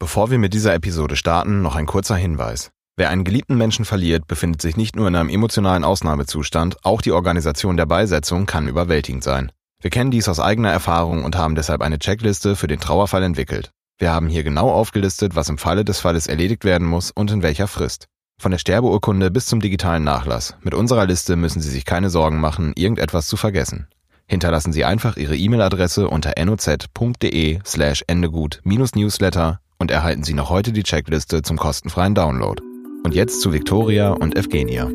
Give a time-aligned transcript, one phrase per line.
[0.00, 2.70] Bevor wir mit dieser Episode starten, noch ein kurzer Hinweis.
[2.96, 7.12] Wer einen geliebten Menschen verliert, befindet sich nicht nur in einem emotionalen Ausnahmezustand, auch die
[7.12, 9.52] Organisation der Beisetzung kann überwältigend sein.
[9.82, 13.72] Wir kennen dies aus eigener Erfahrung und haben deshalb eine Checkliste für den Trauerfall entwickelt.
[13.98, 17.42] Wir haben hier genau aufgelistet, was im Falle des Falles erledigt werden muss und in
[17.42, 18.06] welcher Frist.
[18.40, 20.56] Von der Sterbeurkunde bis zum digitalen Nachlass.
[20.62, 23.86] Mit unserer Liste müssen Sie sich keine Sorgen machen, irgendetwas zu vergessen.
[24.26, 30.84] Hinterlassen Sie einfach Ihre E-Mail-Adresse unter noz.de slash endegut-newsletter und erhalten Sie noch heute die
[30.84, 32.62] Checkliste zum kostenfreien Download.
[33.02, 34.88] Und jetzt zu Victoria und Evgenia.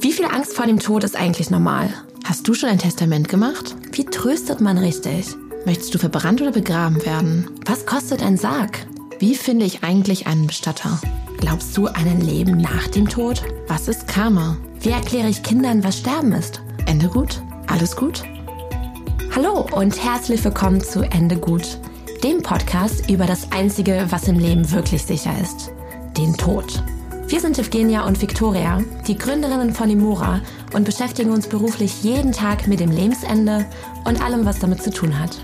[0.00, 1.92] Wie viel Angst vor dem Tod ist eigentlich normal?
[2.24, 3.74] Hast du schon ein Testament gemacht?
[3.92, 5.26] Wie tröstet man richtig?
[5.66, 7.50] Möchtest du verbrannt oder begraben werden?
[7.66, 8.86] Was kostet ein Sarg?
[9.18, 11.00] Wie finde ich eigentlich einen Bestatter?
[11.38, 13.42] Glaubst du an ein Leben nach dem Tod?
[13.66, 14.56] Was ist Karma?
[14.80, 16.62] Wie erkläre ich Kindern, was Sterben ist?
[16.86, 17.42] Ende gut?
[17.66, 18.22] Alles gut?
[19.34, 21.78] Hallo und herzlich willkommen zu Ende gut,
[22.22, 25.70] dem Podcast über das Einzige, was im Leben wirklich sicher ist,
[26.16, 26.82] den Tod.
[27.28, 30.40] Wir sind Evgenia und Victoria, die Gründerinnen von Imura
[30.72, 33.66] und beschäftigen uns beruflich jeden Tag mit dem Lebensende
[34.04, 35.38] und allem, was damit zu tun hat.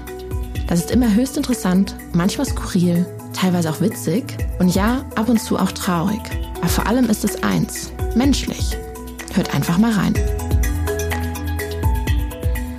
[0.67, 4.25] Das ist immer höchst interessant, manchmal skurril teilweise auch witzig
[4.59, 6.21] und ja, ab und zu auch traurig.
[6.57, 8.77] Aber vor allem ist es eins, menschlich.
[9.35, 10.15] Hört einfach mal rein.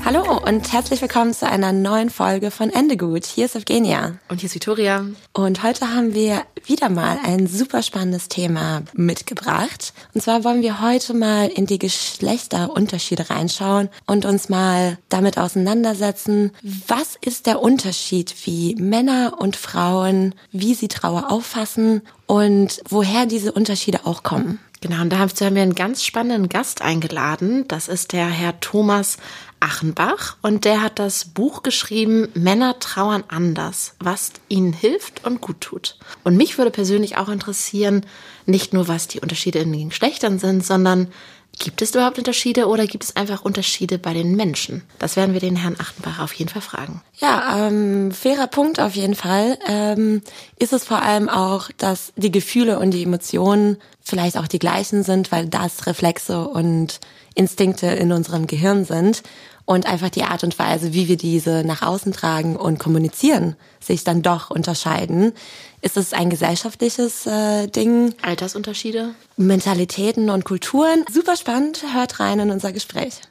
[0.05, 3.25] Hallo und herzlich willkommen zu einer neuen Folge von Ende gut.
[3.25, 4.19] Hier ist Evgenia.
[4.29, 5.03] Und hier ist Victoria.
[5.33, 9.93] Und heute haben wir wieder mal ein super spannendes Thema mitgebracht.
[10.13, 16.51] Und zwar wollen wir heute mal in die Geschlechterunterschiede reinschauen und uns mal damit auseinandersetzen,
[16.87, 23.53] was ist der Unterschied, wie Männer und Frauen, wie sie Trauer auffassen und woher diese
[23.53, 24.59] Unterschiede auch kommen.
[24.87, 27.67] Genau, und dazu haben wir einen ganz spannenden Gast eingeladen.
[27.67, 29.17] Das ist der Herr Thomas
[29.59, 35.61] Achenbach und der hat das Buch geschrieben Männer trauern anders, was ihnen hilft und gut
[35.61, 35.97] tut.
[36.23, 38.05] Und mich würde persönlich auch interessieren,
[38.45, 41.09] nicht nur was die Unterschiede in den Geschlechtern sind, sondern
[41.57, 44.83] Gibt es überhaupt Unterschiede oder gibt es einfach Unterschiede bei den Menschen?
[44.99, 47.01] Das werden wir den Herrn Achenbach auf jeden Fall fragen.
[47.19, 49.57] Ja, ähm, fairer Punkt auf jeden Fall.
[49.65, 50.21] Ähm,
[50.59, 55.03] ist es vor allem auch, dass die Gefühle und die Emotionen vielleicht auch die gleichen
[55.03, 56.99] sind, weil das Reflexe und
[57.35, 59.22] Instinkte in unserem Gehirn sind
[59.66, 64.03] und einfach die Art und Weise, wie wir diese nach außen tragen und kommunizieren, sich
[64.03, 65.34] dann doch unterscheiden.
[65.81, 68.13] Ist es ein gesellschaftliches äh, Ding?
[68.22, 69.13] Altersunterschiede?
[69.38, 71.06] Mentalitäten und Kulturen.
[71.12, 71.84] Super spannend.
[71.94, 73.22] Hört rein in unser Gespräch.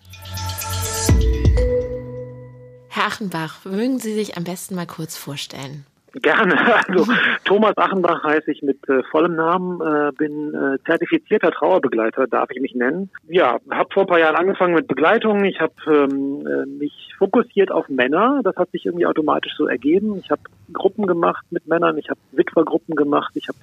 [2.88, 5.84] Herr Achenbach, mögen Sie sich am besten mal kurz vorstellen?
[6.22, 6.54] Gerne.
[6.88, 7.12] Also
[7.44, 12.60] Thomas Achenbach heiße ich mit äh, vollem Namen, äh, bin äh, zertifizierter Trauerbegleiter, darf ich
[12.60, 13.10] mich nennen.
[13.28, 15.44] Ja, habe vor ein paar Jahren angefangen mit Begleitung.
[15.44, 18.40] Ich habe ähm, äh, mich fokussiert auf Männer.
[18.44, 20.18] Das hat sich irgendwie automatisch so ergeben.
[20.18, 20.42] Ich habe
[20.72, 21.96] Gruppen gemacht mit Männern.
[21.98, 23.32] Ich habe Witwergruppen gemacht.
[23.34, 23.58] Ich habe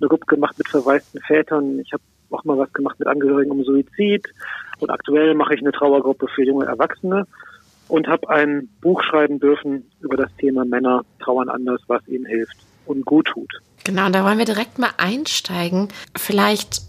[0.00, 1.78] eine Gruppe gemacht mit verwaisten Vätern.
[1.78, 4.28] Ich habe auch mal was gemacht mit Angehörigen um Suizid.
[4.80, 7.26] Und aktuell mache ich eine Trauergruppe für junge Erwachsene
[7.88, 12.56] und habe ein Buch schreiben dürfen über das Thema Männer trauern anders, was ihnen hilft
[12.86, 13.50] und gut tut.
[13.84, 15.88] Genau, da wollen wir direkt mal einsteigen.
[16.16, 16.82] Vielleicht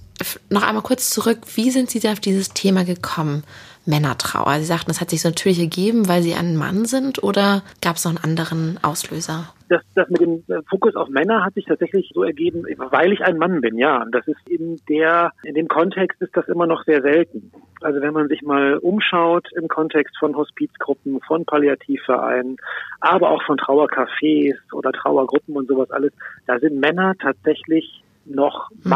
[0.50, 3.44] noch einmal kurz zurück, wie sind Sie da auf dieses Thema gekommen?
[3.88, 4.56] Männertrauer.
[4.59, 7.96] Sie sagten, das hat sich so natürlich ergeben, weil Sie ein Mann sind oder gab
[7.96, 9.53] es noch einen anderen Auslöser?
[9.70, 13.38] Das, das mit dem Fokus auf Männer hat sich tatsächlich so ergeben, weil ich ein
[13.38, 14.02] Mann bin, ja.
[14.02, 17.52] Und das ist in der, in dem Kontext ist das immer noch sehr selten.
[17.81, 22.58] Also wenn man sich mal umschaut im Kontext von Hospizgruppen, von Palliativvereinen,
[23.02, 26.14] aber auch von Trauercafés oder Trauergruppen und sowas alles,
[26.46, 28.90] da sind Männer tatsächlich noch mhm.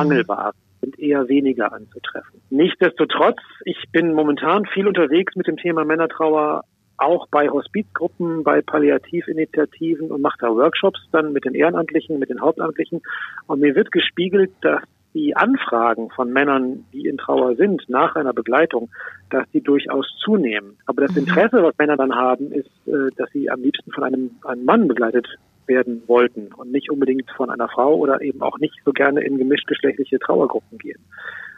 [0.81, 2.41] Sind eher weniger anzutreffen.
[2.49, 6.63] Nichtsdestotrotz, ich bin momentan viel unterwegs mit dem Thema Männertrauer,
[6.97, 12.41] auch bei Hospizgruppen, bei Palliativinitiativen und mache da Workshops dann mit den Ehrenamtlichen, mit den
[12.41, 13.01] Hauptamtlichen.
[13.47, 14.81] Und mir wird gespiegelt, dass
[15.13, 18.89] die Anfragen von Männern, die in Trauer sind, nach einer Begleitung,
[19.29, 20.77] dass die durchaus zunehmen.
[20.85, 21.19] Aber das mhm.
[21.19, 24.87] Interesse, was Männer dann haben, ist, äh, dass sie am liebsten von einem, einem Mann
[24.87, 25.27] begleitet
[25.67, 29.37] werden wollten und nicht unbedingt von einer Frau oder eben auch nicht so gerne in
[29.37, 30.99] gemischtgeschlechtliche Trauergruppen gehen.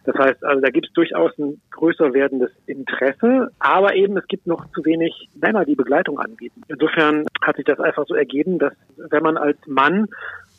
[0.05, 4.47] Das heißt, also da gibt es durchaus ein größer werdendes Interesse, aber eben es gibt
[4.47, 6.61] noch zu wenig Männer, die Begleitung anbieten.
[6.67, 10.07] Insofern hat sich das einfach so ergeben, dass wenn man als Mann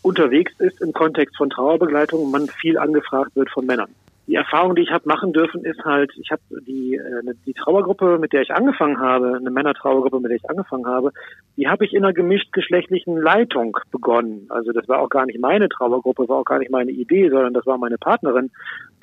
[0.00, 3.91] unterwegs ist im Kontext von Trauerbegleitung, man viel angefragt wird von Männern
[4.26, 8.19] die Erfahrung, die ich habe machen dürfen, ist halt, ich habe die, äh, die Trauergruppe,
[8.19, 11.11] mit der ich angefangen habe, eine Männertrauergruppe, mit der ich angefangen habe,
[11.56, 14.47] die habe ich in einer gemischt geschlechtlichen Leitung begonnen.
[14.49, 17.53] Also das war auch gar nicht meine Trauergruppe, war auch gar nicht meine Idee, sondern
[17.53, 18.50] das war meine Partnerin,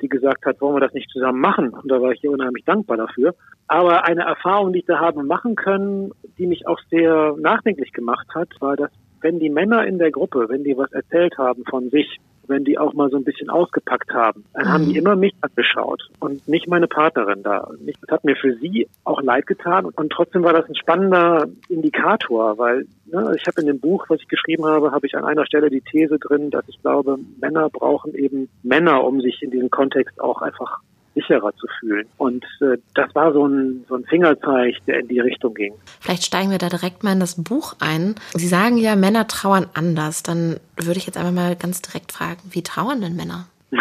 [0.00, 1.70] die gesagt hat, wollen wir das nicht zusammen machen?
[1.70, 3.34] Und da war ich hier unheimlich dankbar dafür.
[3.68, 8.26] Aber eine Erfahrung, die ich da habe machen können, die mich auch sehr nachdenklich gemacht
[8.34, 8.90] hat, war, dass
[9.20, 12.78] wenn die Männer in der Gruppe, wenn die was erzählt haben von sich, wenn die
[12.78, 14.98] auch mal so ein bisschen ausgepackt haben, dann haben die mhm.
[14.98, 17.68] immer mich angeschaut und nicht meine Partnerin da.
[18.00, 22.58] Das hat mir für sie auch leid getan und trotzdem war das ein spannender Indikator,
[22.58, 25.46] weil ne, ich habe in dem Buch, was ich geschrieben habe, habe ich an einer
[25.46, 29.70] Stelle die These drin, dass ich glaube, Männer brauchen eben Männer, um sich in diesem
[29.70, 30.80] Kontext auch einfach
[31.14, 32.06] sicherer zu fühlen.
[32.16, 35.74] Und äh, das war so ein, so ein Fingerzeig, der in die Richtung ging.
[36.00, 38.14] Vielleicht steigen wir da direkt mal in das Buch ein.
[38.34, 40.22] Sie sagen ja, Männer trauern anders.
[40.22, 43.46] Dann würde ich jetzt einfach mal ganz direkt fragen, wie trauern denn Männer?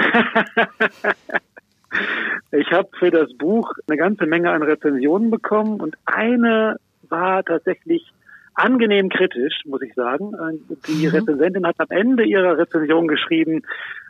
[2.52, 6.78] ich habe für das Buch eine ganze Menge an Rezensionen bekommen und eine
[7.10, 8.12] war tatsächlich
[8.54, 10.32] angenehm kritisch, muss ich sagen.
[10.88, 11.14] Die mhm.
[11.14, 13.64] Rezensentin hat am Ende ihrer Rezension geschrieben,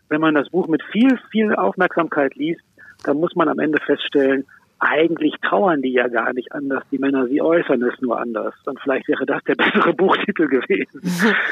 [0.09, 2.61] wenn man das Buch mit viel, viel Aufmerksamkeit liest,
[3.03, 4.45] da muss man am Ende feststellen,
[4.81, 6.83] eigentlich trauern die ja gar nicht anders.
[6.91, 8.55] Die Männer, sie äußern es nur anders.
[8.65, 11.01] Und vielleicht wäre das der bessere Buchtitel gewesen.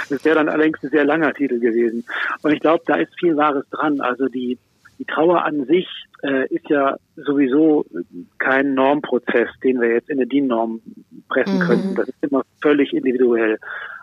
[0.10, 2.06] Das wäre dann allerdings ein sehr langer Titel gewesen.
[2.42, 4.02] Und ich glaube, da ist viel Wahres dran.
[4.02, 4.58] Also die,
[4.98, 5.88] die Trauer an sich
[6.24, 7.86] äh, ist ja sowieso
[8.40, 10.82] kein Normprozess, den wir jetzt in eine DIN-Norm
[11.30, 11.64] pressen mhm.
[11.64, 11.96] könnten.
[11.96, 13.60] Das ist immer völlig individuell.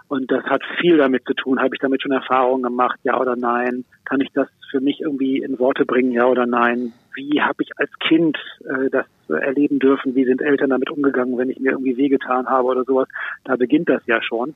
[0.08, 1.58] Und das hat viel damit zu tun.
[1.58, 3.84] Habe ich damit schon Erfahrungen gemacht, ja oder nein?
[4.04, 6.92] Kann ich das für mich irgendwie in Worte bringen, ja oder nein?
[7.16, 10.14] Wie habe ich als Kind äh, das erleben dürfen?
[10.14, 13.08] Wie sind Eltern damit umgegangen, wenn ich mir irgendwie wehgetan habe oder sowas?
[13.44, 14.54] Da beginnt das ja schon.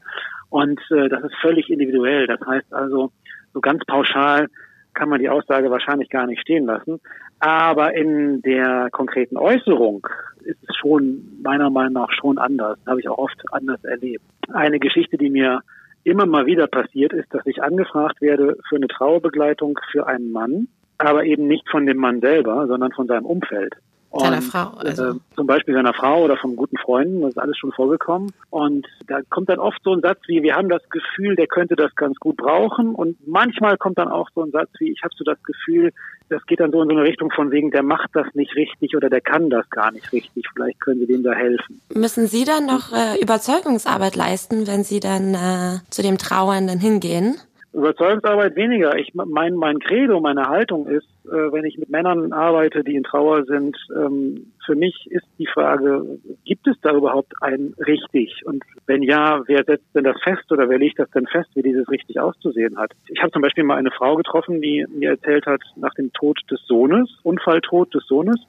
[0.51, 2.27] Und äh, das ist völlig individuell.
[2.27, 3.11] Das heißt also,
[3.53, 4.49] so ganz pauschal
[4.95, 7.01] kann man die Aussage wahrscheinlich gar nicht stehen lassen.
[7.39, 10.07] Aber in der konkreten Äußerung
[10.45, 12.79] ist es schon meiner Meinung nach schon anders.
[12.87, 14.25] Habe ich auch oft anders erlebt.
[14.53, 15.61] Eine Geschichte, die mir
[16.05, 20.69] immer mal wieder passiert, ist, dass ich angefragt werde für eine Trauerbegleitung für einen Mann,
[21.01, 23.75] aber eben nicht von dem Mann selber, sondern von seinem Umfeld.
[24.11, 25.05] Und, seiner Frau, also.
[25.05, 28.33] Äh, zum Beispiel seiner Frau oder von guten Freunden, das ist alles schon vorgekommen.
[28.51, 31.77] Und da kommt dann oft so ein Satz wie, wir haben das Gefühl, der könnte
[31.77, 32.97] das ganz gut brauchen.
[32.97, 35.93] Und manchmal kommt dann auch so ein Satz wie, ich habe so das Gefühl,
[36.29, 38.97] das geht dann so in so eine Richtung von wegen, der macht das nicht richtig
[38.97, 40.45] oder der kann das gar nicht richtig.
[40.53, 41.81] Vielleicht können Sie dem da helfen.
[41.95, 47.37] Müssen Sie dann noch äh, Überzeugungsarbeit leisten, wenn Sie dann äh, zu dem Trauernden hingehen?
[47.73, 48.97] Überzeugungsarbeit weniger.
[48.97, 53.05] Ich mein mein Credo, meine Haltung ist, äh, wenn ich mit Männern arbeite, die in
[53.05, 58.43] Trauer sind, ähm, für mich ist die Frage, gibt es da überhaupt ein richtig?
[58.45, 61.63] Und wenn ja, wer setzt denn das fest oder wer legt das denn fest, wie
[61.63, 62.91] dieses richtig auszusehen hat?
[63.09, 66.41] Ich habe zum Beispiel mal eine Frau getroffen, die mir erzählt hat, nach dem Tod
[66.51, 68.41] des Sohnes, Unfalltod des Sohnes,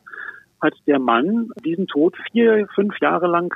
[0.62, 3.54] hat der Mann diesen Tod vier, fünf Jahre lang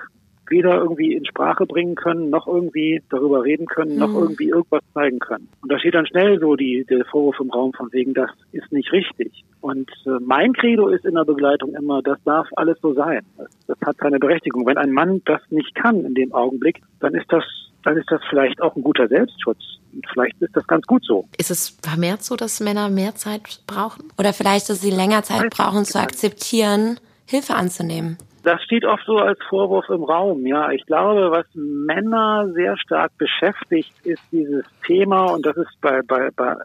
[0.50, 4.00] weder irgendwie in Sprache bringen können, noch irgendwie darüber reden können, mhm.
[4.00, 5.48] noch irgendwie irgendwas zeigen können.
[5.62, 8.72] Und da steht dann schnell so die, der Vorwurf im Raum von wegen, das ist
[8.72, 9.44] nicht richtig.
[9.62, 13.22] Und äh, mein Credo ist in der Begleitung immer, das darf alles so sein.
[13.38, 14.66] Das, das hat seine Berechtigung.
[14.66, 17.44] Wenn ein Mann das nicht kann in dem Augenblick, dann ist das
[17.86, 19.60] dann ist das vielleicht auch ein guter Selbstschutz.
[19.94, 21.26] Und vielleicht ist das ganz gut so.
[21.38, 24.12] Ist es vermehrt so, dass Männer mehr Zeit brauchen?
[24.18, 28.18] Oder vielleicht, dass sie länger Zeit brauchen, zu akzeptieren, Hilfe anzunehmen?
[28.46, 30.46] Das steht oft so als Vorwurf im Raum.
[30.46, 36.02] Ja, ich glaube, was Männer sehr stark beschäftigt, ist dieses Thema und das ist bei,
[36.04, 36.56] bei, bei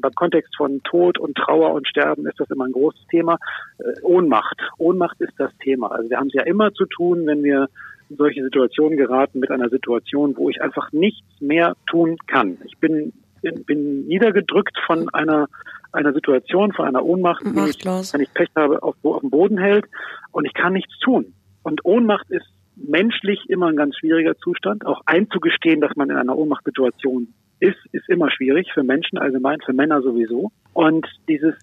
[0.00, 3.38] beim Kontext von Tod und Trauer und Sterben ist das immer ein großes Thema.
[3.78, 4.60] Äh, Ohnmacht.
[4.76, 5.90] Ohnmacht ist das Thema.
[5.90, 7.68] Also wir haben es ja immer zu tun, wenn wir
[8.10, 12.58] in solche Situationen geraten mit einer Situation, wo ich einfach nichts mehr tun kann.
[12.66, 15.48] Ich bin bin, bin niedergedrückt von einer
[15.92, 19.58] einer Situation, von einer Ohnmacht, die mich, wenn ich Pech habe, auf, auf dem Boden
[19.58, 19.86] hält
[20.32, 21.34] und ich kann nichts tun.
[21.62, 24.86] Und Ohnmacht ist menschlich immer ein ganz schwieriger Zustand.
[24.86, 29.72] Auch einzugestehen, dass man in einer Ohnmachtsituation ist, ist immer schwierig für Menschen allgemein, für
[29.72, 30.50] Männer sowieso.
[30.72, 31.54] Und dieses,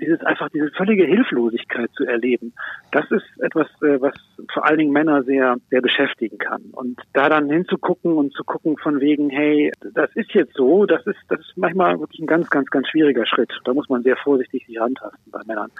[0.00, 2.52] dieses einfach diese völlige Hilflosigkeit zu erleben,
[2.90, 4.14] das ist etwas, äh, was
[4.52, 6.62] vor allen Dingen Männer sehr, sehr beschäftigen kann.
[6.72, 11.06] Und da dann hinzugucken und zu gucken von wegen, hey, das ist jetzt so, das
[11.06, 13.52] ist, das ist manchmal wirklich ein ganz, ganz, ganz schwieriger Schritt.
[13.64, 15.70] Da muss man sehr vorsichtig sich rantasten bei Männern.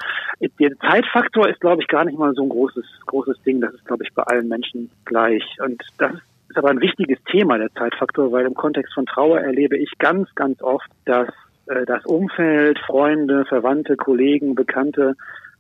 [0.41, 3.61] Der Zeitfaktor ist, glaube ich, gar nicht mal so ein großes, großes Ding.
[3.61, 5.45] Das ist, glaube ich, bei allen Menschen gleich.
[5.61, 9.41] Und das ist ist aber ein wichtiges Thema, der Zeitfaktor, weil im Kontext von Trauer
[9.41, 11.29] erlebe ich ganz, ganz oft, dass
[11.67, 15.15] äh, das Umfeld, Freunde, Verwandte, Kollegen, Bekannte,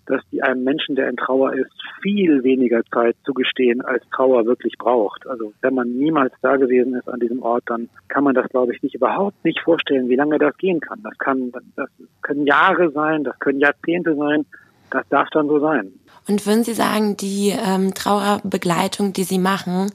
[0.06, 4.78] dass die einem Menschen, der in Trauer ist, viel weniger Zeit zugestehen, als Trauer wirklich
[4.78, 5.26] braucht.
[5.26, 8.74] Also wenn man niemals da gewesen ist an diesem Ort, dann kann man das, glaube
[8.74, 11.02] ich, nicht überhaupt nicht vorstellen, wie lange das gehen kann.
[11.02, 11.90] Das kann, das
[12.22, 14.46] können Jahre sein, das können Jahrzehnte sein.
[14.90, 15.92] Das darf dann so sein.
[16.26, 19.92] Und würden Sie sagen, die ähm, Trauerbegleitung, die Sie machen,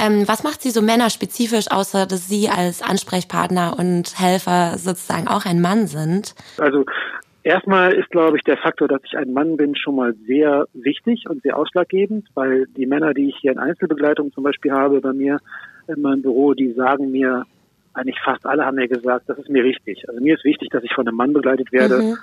[0.00, 5.44] ähm, was macht Sie so männerspezifisch, außer dass Sie als Ansprechpartner und Helfer sozusagen auch
[5.46, 6.34] ein Mann sind?
[6.58, 6.84] Also
[7.42, 11.24] Erstmal ist, glaube ich, der Faktor, dass ich ein Mann bin, schon mal sehr wichtig
[11.26, 15.14] und sehr ausschlaggebend, weil die Männer, die ich hier in Einzelbegleitung zum Beispiel habe bei
[15.14, 15.38] mir
[15.88, 17.46] in meinem Büro, die sagen mir
[17.92, 20.08] eigentlich fast alle haben mir gesagt, das ist mir wichtig.
[20.08, 22.02] Also mir ist wichtig, dass ich von einem Mann begleitet werde.
[22.02, 22.16] Mhm.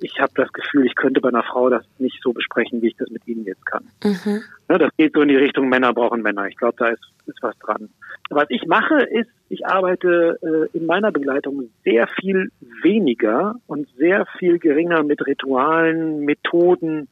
[0.00, 2.96] Ich habe das Gefühl, ich könnte bei einer Frau das nicht so besprechen, wie ich
[2.96, 3.84] das mit Ihnen jetzt kann.
[4.02, 4.42] Mhm.
[4.68, 6.46] Ja, das geht so in die Richtung Männer brauchen Männer.
[6.46, 7.90] Ich glaube, da ist, ist was dran.
[8.30, 12.50] Was ich mache, ist, ich arbeite äh, in meiner Begleitung sehr viel
[12.82, 17.08] weniger und sehr viel geringer mit Ritualen, Methoden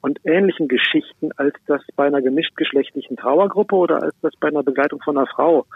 [0.00, 5.00] und ähnlichen Geschichten, als das bei einer gemischtgeschlechtlichen Trauergruppe oder als das bei einer Begleitung
[5.02, 5.66] von einer Frau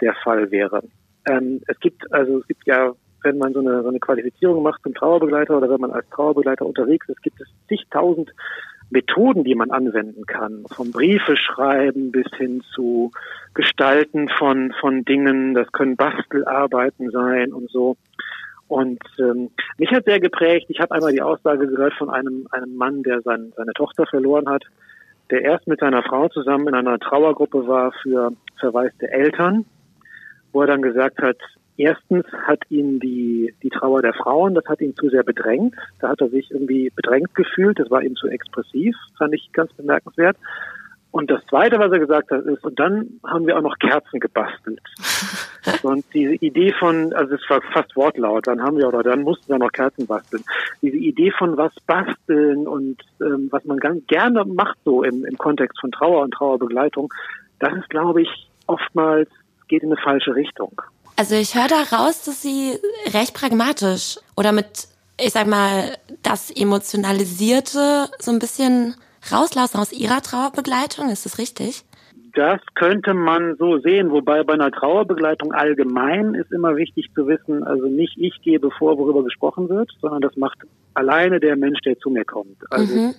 [0.00, 0.82] der Fall wäre.
[1.28, 2.92] Ähm, es gibt also es gibt ja,
[3.22, 6.66] wenn man so eine, so eine Qualifizierung macht zum Trauerbegleiter oder wenn man als Trauerbegleiter
[6.66, 8.32] unterwegs ist, gibt es zigtausend
[8.90, 10.64] Methoden, die man anwenden kann.
[10.70, 13.10] Vom Briefe schreiben bis hin zu
[13.54, 15.54] Gestalten von, von Dingen.
[15.54, 17.96] Das können Bastelarbeiten sein und so.
[18.68, 22.76] Und ähm, mich hat sehr geprägt, ich habe einmal die Aussage gehört von einem, einem
[22.76, 24.64] Mann, der sein, seine Tochter verloren hat,
[25.30, 29.64] der erst mit seiner Frau zusammen in einer Trauergruppe war für verwaiste Eltern,
[30.52, 31.36] wo er dann gesagt hat,
[31.76, 35.74] erstens hat ihn die, die Trauer der Frauen, das hat ihn zu sehr bedrängt.
[36.00, 39.72] Da hat er sich irgendwie bedrängt gefühlt, das war ihm zu expressiv, fand ich ganz
[39.74, 40.36] bemerkenswert.
[41.16, 44.20] Und das Zweite, was er gesagt hat, ist, und dann haben wir auch noch Kerzen
[44.20, 44.82] gebastelt.
[45.82, 49.48] und diese Idee von, also es war fast wortlaut, dann haben wir, oder dann mussten
[49.48, 50.44] wir noch Kerzen basteln.
[50.82, 55.38] Diese Idee von was basteln und ähm, was man ganz gerne macht so im, im
[55.38, 57.10] Kontext von Trauer und Trauerbegleitung,
[57.60, 59.30] das ist, glaube ich, oftmals
[59.68, 60.82] geht in eine falsche Richtung.
[61.16, 62.78] Also ich höre da raus, dass Sie
[63.12, 68.94] recht pragmatisch oder mit, ich sag mal, das Emotionalisierte so ein bisschen
[69.32, 71.08] rauslassen aus Ihrer Trauerbegleitung.
[71.08, 71.84] Ist das richtig?
[72.34, 77.64] Das könnte man so sehen, wobei bei einer Trauerbegleitung allgemein ist immer wichtig zu wissen,
[77.64, 80.58] also nicht ich gebe vor, worüber gesprochen wird, sondern das macht
[80.92, 82.58] alleine der Mensch, der zu mir kommt.
[82.70, 83.14] Also mhm.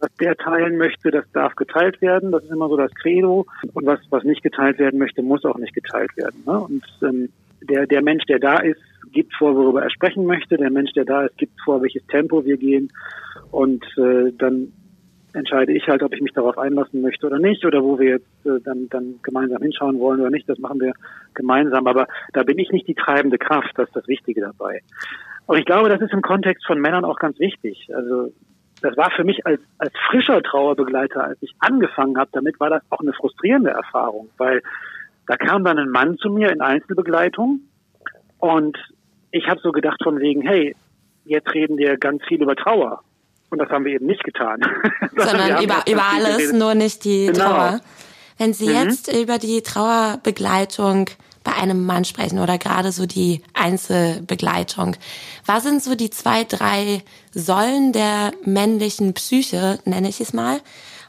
[0.00, 2.32] was der teilen möchte, das darf geteilt werden.
[2.32, 3.44] Das ist immer so das Credo.
[3.74, 6.42] Und was, was nicht geteilt werden möchte, muss auch nicht geteilt werden.
[6.46, 6.58] Ne?
[6.58, 7.28] Und ähm,
[7.68, 8.80] der, der Mensch, der da ist,
[9.12, 10.56] gibt vor, worüber er sprechen möchte.
[10.56, 12.90] Der Mensch, der da ist, gibt vor, welches Tempo wir gehen.
[13.50, 14.72] Und äh, dann
[15.34, 18.46] entscheide ich halt, ob ich mich darauf einlassen möchte oder nicht oder wo wir jetzt
[18.46, 20.48] äh, dann, dann gemeinsam hinschauen wollen oder nicht.
[20.48, 20.92] Das machen wir
[21.34, 21.86] gemeinsam.
[21.86, 23.72] Aber da bin ich nicht die treibende Kraft.
[23.76, 24.80] Das ist das Wichtige dabei.
[25.46, 27.88] Und ich glaube, das ist im Kontext von Männern auch ganz wichtig.
[27.94, 28.32] Also
[28.82, 32.82] das war für mich als, als frischer Trauerbegleiter, als ich angefangen habe, damit war das
[32.90, 34.62] auch eine frustrierende Erfahrung, weil
[35.32, 37.60] da kam dann ein Mann zu mir in Einzelbegleitung
[38.38, 38.76] und
[39.30, 40.76] ich habe so gedacht von wegen, hey,
[41.24, 43.02] jetzt reden wir ganz viel über Trauer.
[43.48, 44.60] Und das haben wir eben nicht getan.
[45.16, 47.46] Sondern über, über alles, nur nicht die genau.
[47.46, 47.80] Trauer.
[48.36, 48.74] Wenn Sie mhm.
[48.74, 51.08] jetzt über die Trauerbegleitung
[51.44, 54.96] bei einem Mann sprechen oder gerade so die Einzelbegleitung,
[55.46, 60.60] was sind so die zwei, drei Säulen der männlichen Psyche, nenne ich es mal,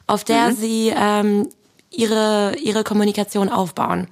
[0.08, 0.54] auf der mhm.
[0.54, 1.50] Sie ähm,
[1.96, 4.08] ihre, ihre Kommunikation aufbauen?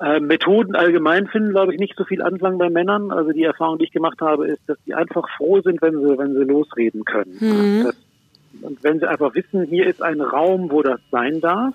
[0.00, 3.10] Äh, Methoden allgemein finden, glaube ich, nicht so viel Anklang bei Männern.
[3.10, 6.18] Also die Erfahrung, die ich gemacht habe, ist, dass die einfach froh sind, wenn sie,
[6.18, 7.36] wenn sie losreden können.
[7.40, 7.84] Mhm.
[7.84, 7.96] Das,
[8.62, 11.74] und wenn sie einfach wissen, hier ist ein Raum, wo das sein darf.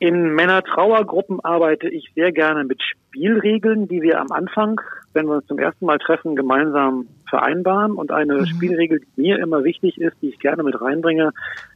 [0.00, 4.80] In Männer-Trauergruppen arbeite ich sehr gerne mit Spielregeln, die wir am Anfang,
[5.12, 7.92] wenn wir uns zum ersten Mal treffen, gemeinsam vereinbaren.
[7.92, 8.46] Und eine mhm.
[8.46, 11.32] Spielregel, die mir immer wichtig ist, die ich gerne mit reinbringe,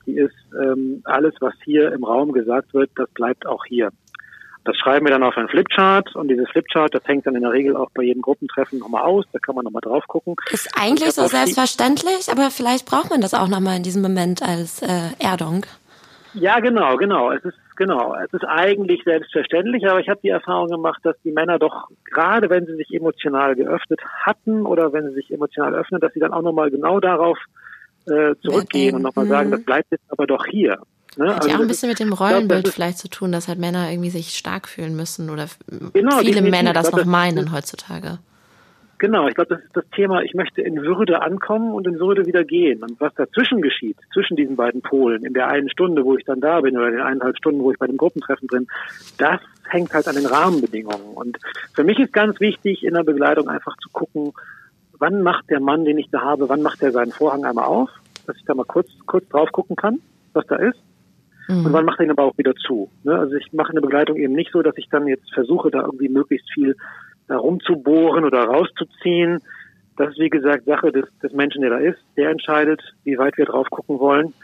[0.07, 3.91] die ist, ähm, alles, was hier im Raum gesagt wird, das bleibt auch hier.
[4.65, 7.53] Das schreiben wir dann auf einen Flipchart und dieses Flipchart, das hängt dann in der
[7.53, 10.37] Regel auch bei jedem Gruppentreffen nochmal aus, da kann man nochmal drauf gucken.
[10.51, 14.81] Ist eigentlich so selbstverständlich, aber vielleicht braucht man das auch nochmal in diesem Moment als
[14.81, 15.67] äh, Erdung.
[16.33, 17.31] Ja, genau, genau.
[17.31, 18.15] Es ist genau.
[18.15, 22.51] Es ist eigentlich selbstverständlich, aber ich habe die Erfahrung gemacht, dass die Männer doch gerade,
[22.51, 26.33] wenn sie sich emotional geöffnet hatten oder wenn sie sich emotional öffnen, dass sie dann
[26.33, 27.39] auch nochmal genau darauf
[28.07, 30.79] äh, zurückgehen und nochmal sagen, das bleibt jetzt aber doch hier.
[31.17, 31.29] Ne?
[31.29, 33.59] Hat also ja auch ein bisschen mit dem Rollenbild glaub, vielleicht zu tun, dass halt
[33.59, 35.47] Männer irgendwie sich stark fühlen müssen oder
[35.93, 38.19] genau, viele Männer das glaub, noch meinen heutzutage.
[38.99, 42.27] Genau, ich glaube, das ist das Thema, ich möchte in Würde ankommen und in Würde
[42.27, 42.83] wieder gehen.
[42.83, 46.41] Und was dazwischen geschieht, zwischen diesen beiden Polen, in der einen Stunde, wo ich dann
[46.41, 48.67] da bin, oder in den eineinhalb Stunden, wo ich bei dem Gruppentreffen bin,
[49.19, 51.15] das hängt halt an den Rahmenbedingungen.
[51.15, 51.39] Und
[51.75, 54.33] für mich ist ganz wichtig, in der Begleitung einfach zu gucken,
[54.99, 57.91] wann macht der Mann, den ich da habe, wann macht er seinen Vorhang einmal auf,
[58.27, 60.01] dass ich da mal kurz, kurz drauf gucken kann,
[60.33, 60.79] was da ist.
[61.49, 61.67] Mhm.
[61.67, 62.91] Und wann macht er ihn aber auch wieder zu.
[63.03, 63.19] Ne?
[63.19, 66.09] Also ich mache eine Begleitung eben nicht so, dass ich dann jetzt versuche, da irgendwie
[66.09, 66.77] möglichst viel
[67.29, 69.41] da rumzubohren oder rauszuziehen.
[69.97, 71.99] Das ist, wie gesagt, Sache des, des Menschen, der da ist.
[72.17, 74.35] Der entscheidet, wie weit wir drauf gucken wollen.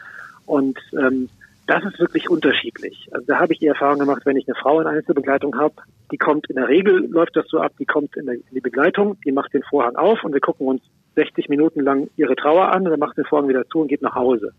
[0.47, 1.29] Und ähm,
[1.67, 3.09] das ist wirklich unterschiedlich.
[3.13, 5.75] Also da habe ich die Erfahrung gemacht, wenn ich eine Frau in Einzelbegleitung habe,
[6.11, 8.61] die kommt in der Regel, läuft das so ab, die kommt in, der, in die
[8.61, 10.83] Begleitung, die macht den Vorhang auf und wir gucken uns
[11.15, 14.17] 60 Minuten lang ihre Trauer an, dann macht den Vorhang wieder zu und geht nach
[14.17, 14.53] Hause.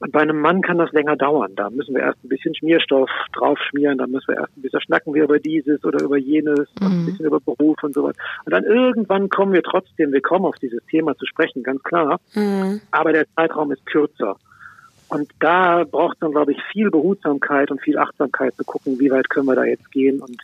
[0.00, 1.54] Und bei einem Mann kann das länger dauern.
[1.56, 4.80] Da müssen wir erst ein bisschen Schmierstoff drauf schmieren, dann müssen wir erst ein bisschen
[4.80, 6.86] schnacken wir über dieses oder über jenes, mhm.
[6.86, 8.18] ein bisschen über Beruf und so weiter.
[8.44, 12.20] Und dann irgendwann kommen wir trotzdem, wir kommen auf dieses Thema zu sprechen, ganz klar.
[12.34, 12.80] Mhm.
[12.92, 14.36] Aber der Zeitraum ist kürzer.
[15.08, 19.28] Und da braucht man, glaube ich, viel Behutsamkeit und viel Achtsamkeit zu gucken, wie weit
[19.30, 20.36] können wir da jetzt gehen und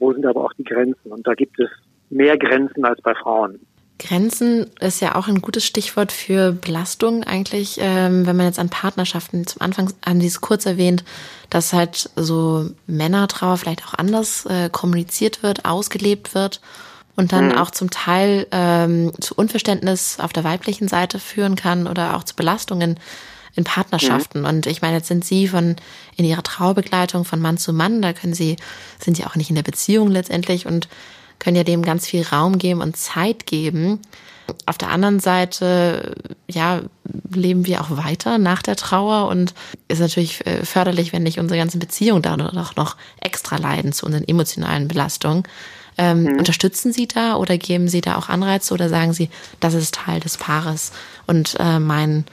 [0.00, 1.12] wo sind aber auch die Grenzen.
[1.12, 1.70] Und da gibt es
[2.10, 3.60] mehr Grenzen als bei Frauen.
[3.98, 8.68] Grenzen ist ja auch ein gutes Stichwort für Belastung eigentlich, ähm, wenn man jetzt an
[8.68, 11.04] Partnerschaften zum Anfang an dieses kurz erwähnt,
[11.50, 16.60] dass halt so Männertrauer vielleicht auch anders äh, kommuniziert wird, ausgelebt wird
[17.14, 17.58] und dann mhm.
[17.58, 22.34] auch zum Teil ähm, zu Unverständnis auf der weiblichen Seite führen kann oder auch zu
[22.34, 22.98] Belastungen
[23.54, 24.40] in Partnerschaften.
[24.40, 24.46] Mhm.
[24.46, 25.76] Und ich meine, jetzt sind Sie von
[26.16, 28.56] in Ihrer Trauerbegleitung von Mann zu Mann, da können Sie,
[28.98, 30.88] sind Sie auch nicht in der Beziehung letztendlich und
[31.42, 33.98] können ja dem ganz viel Raum geben und Zeit geben.
[34.64, 36.14] Auf der anderen Seite,
[36.48, 36.82] ja,
[37.34, 39.52] leben wir auch weiter nach der Trauer und
[39.88, 44.06] ist natürlich äh, förderlich, wenn nicht unsere ganzen Beziehungen da auch noch extra leiden zu
[44.06, 45.42] unseren emotionalen Belastungen.
[45.98, 46.38] Ähm, mhm.
[46.38, 50.20] Unterstützen Sie da oder geben Sie da auch Anreize oder sagen Sie, das ist Teil
[50.20, 50.92] des Paares
[51.26, 52.24] und äh, mein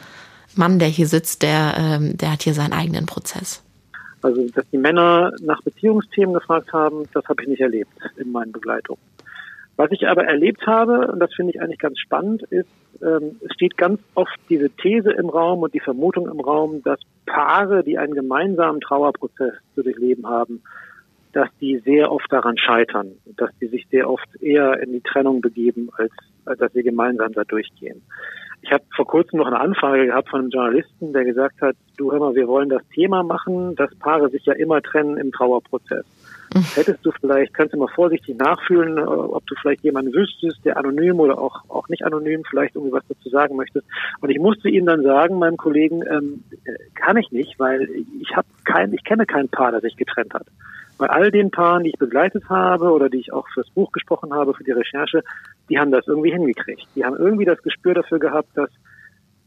[0.54, 3.62] Mann, der hier sitzt, der, ähm, der hat hier seinen eigenen Prozess?
[4.22, 8.52] Also, dass die Männer nach Beziehungsthemen gefragt haben, das habe ich nicht erlebt in meinen
[8.52, 9.02] Begleitungen.
[9.78, 12.68] Was ich aber erlebt habe, und das finde ich eigentlich ganz spannend, ist,
[13.02, 17.00] ähm, es steht ganz oft diese These im Raum und die Vermutung im Raum, dass
[17.26, 20.62] Paare, die einen gemeinsamen Trauerprozess zu durchleben haben,
[21.32, 25.40] dass die sehr oft daran scheitern, dass die sich sehr oft eher in die Trennung
[25.40, 26.12] begeben, als,
[26.44, 28.02] als dass sie gemeinsam da durchgehen.
[28.62, 32.12] Ich habe vor kurzem noch eine Anfrage gehabt von einem Journalisten, der gesagt hat, du
[32.12, 36.06] hör mal, wir wollen das Thema machen, dass Paare sich ja immer trennen im Trauerprozess.
[36.54, 36.64] Mhm.
[36.76, 40.78] Hättest du vielleicht, kannst du mal vorsichtig nachfühlen, äh, ob du vielleicht jemanden wüsstest, der
[40.78, 43.86] anonym oder auch, auch nicht anonym vielleicht irgendwie was dazu sagen möchtest.
[44.22, 47.88] Und ich musste ihm dann sagen, meinem Kollegen, ähm, äh, kann ich nicht, weil
[48.20, 50.48] ich habe kein, ich kenne kein Paar, das sich getrennt hat
[51.00, 54.34] bei all den Paaren, die ich begleitet habe oder die ich auch fürs Buch gesprochen
[54.34, 55.24] habe, für die Recherche,
[55.70, 56.86] die haben das irgendwie hingekriegt.
[56.96, 58.70] Die haben irgendwie das Gespür dafür gehabt, dass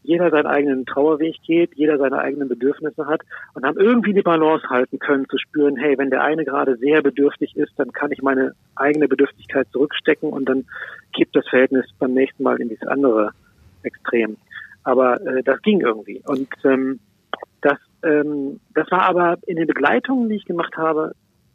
[0.02, 3.20] jeder seinen eigenen Trauerweg geht, jeder seine eigenen Bedürfnisse hat
[3.54, 7.02] und haben irgendwie die Balance halten können, zu spüren, hey, wenn der eine gerade sehr
[7.02, 10.64] bedürftig ist, dann kann ich meine eigene Bedürftigkeit zurückstecken und dann
[11.14, 13.30] kippt das Verhältnis beim nächsten Mal in dieses andere
[13.84, 14.36] Extrem.
[14.84, 16.20] Aber äh, das ging irgendwie.
[16.26, 16.98] Und ähm,
[17.60, 21.12] das, ähm, das war aber in den Begleitungen, die ich gemacht habe,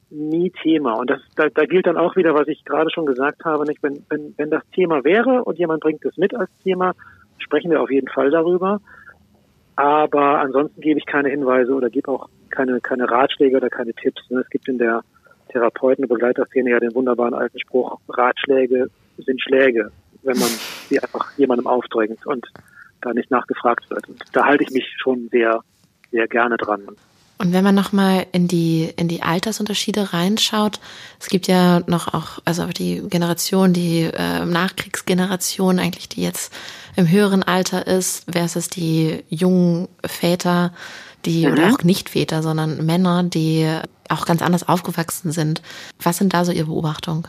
[0.10, 0.94] nie Thema.
[0.94, 3.84] Und das, da, da gilt dann auch wieder, was ich gerade schon gesagt habe, nicht?
[3.84, 6.94] Wenn, wenn, wenn das Thema wäre und jemand bringt es mit als Thema,
[7.38, 8.80] sprechen wir auf jeden Fall darüber.
[9.76, 14.22] Aber ansonsten gebe ich keine Hinweise oder gebe auch keine, keine Ratschläge oder keine Tipps.
[14.30, 14.40] Ne?
[14.40, 15.04] Es gibt in der
[15.50, 19.92] Therapeuten- und Begleiterszene ja den wunderbaren alten Spruch, Ratschläge sind Schläge,
[20.24, 20.50] wenn man
[20.90, 22.48] sie einfach jemandem aufdrängt und
[23.02, 24.08] da nicht nachgefragt wird.
[24.10, 25.62] Und da halte ich mich schon sehr,
[26.12, 26.88] sehr gerne dran.
[27.40, 30.80] Und wenn man nochmal in die, in die Altersunterschiede reinschaut,
[31.20, 36.52] es gibt ja noch auch, also die Generation, die äh, Nachkriegsgeneration eigentlich, die jetzt
[36.96, 40.74] im höheren Alter ist, versus die jungen Väter,
[41.26, 41.54] die, mhm.
[41.54, 43.70] oder auch nicht Väter, sondern Männer, die
[44.10, 45.62] auch ganz anders aufgewachsen sind.
[46.02, 47.28] Was sind da so Ihre Beobachtungen?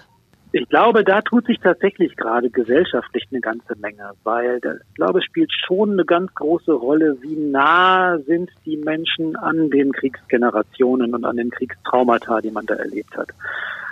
[0.53, 5.25] Ich glaube, da tut sich tatsächlich gerade gesellschaftlich eine ganze Menge, weil ich glaube, es
[5.27, 11.25] spielt schon eine ganz große Rolle, wie nah sind die Menschen an den Kriegsgenerationen und
[11.27, 13.29] an den Kriegstraumata, die man da erlebt hat.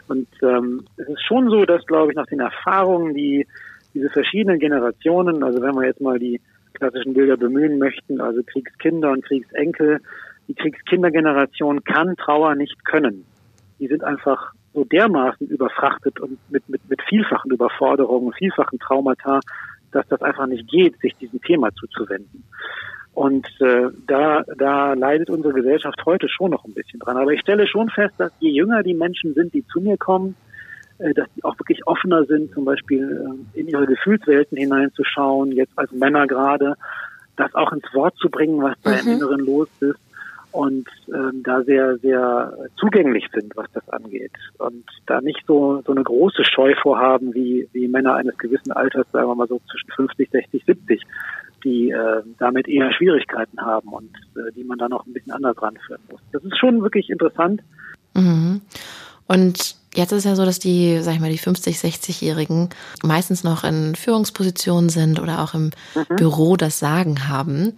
[0.09, 3.47] Und ähm, es ist schon so, dass, glaube ich, nach den Erfahrungen, die
[3.93, 6.41] diese verschiedenen Generationen, also wenn wir jetzt mal die
[6.75, 10.01] klassischen Bilder bemühen möchten, also Kriegskinder und Kriegsenkel,
[10.49, 13.25] die Kriegskindergeneration kann Trauer nicht können.
[13.79, 19.41] Die sind einfach so dermaßen überfrachtet und mit, mit, mit vielfachen Überforderungen, vielfachen Traumata,
[19.91, 22.45] dass das einfach nicht geht, sich diesem Thema zuzuwenden.
[23.15, 27.17] Und äh, da, da leidet unsere Gesellschaft heute schon noch ein bisschen dran.
[27.17, 30.37] Aber ich stelle schon fest, dass je jünger die Menschen sind, die zu mir kommen,
[30.99, 35.73] äh, dass die auch wirklich offener sind, zum Beispiel äh, in ihre Gefühlswelten hineinzuschauen, jetzt
[35.77, 36.75] als Männer gerade,
[37.37, 38.99] das auch ins Wort zu bringen, was da mhm.
[38.99, 40.06] im Inneren los ist
[40.53, 44.33] und ähm, da sehr, sehr zugänglich sind, was das angeht.
[44.59, 49.07] Und da nicht so, so eine große Scheu vorhaben wie, wie Männer eines gewissen Alters,
[49.13, 51.03] sagen wir mal so zwischen 50, 60, 70,
[51.65, 55.61] die äh, damit eher Schwierigkeiten haben und äh, die man dann auch ein bisschen anders
[55.61, 56.21] ranführen muss.
[56.33, 57.61] Das ist schon wirklich interessant.
[58.15, 58.63] Mhm.
[59.27, 62.71] Und jetzt ist ja so, dass die, sag ich mal, die 50, 60-Jährigen
[63.03, 66.17] meistens noch in Führungspositionen sind oder auch im mhm.
[66.17, 67.75] Büro das Sagen haben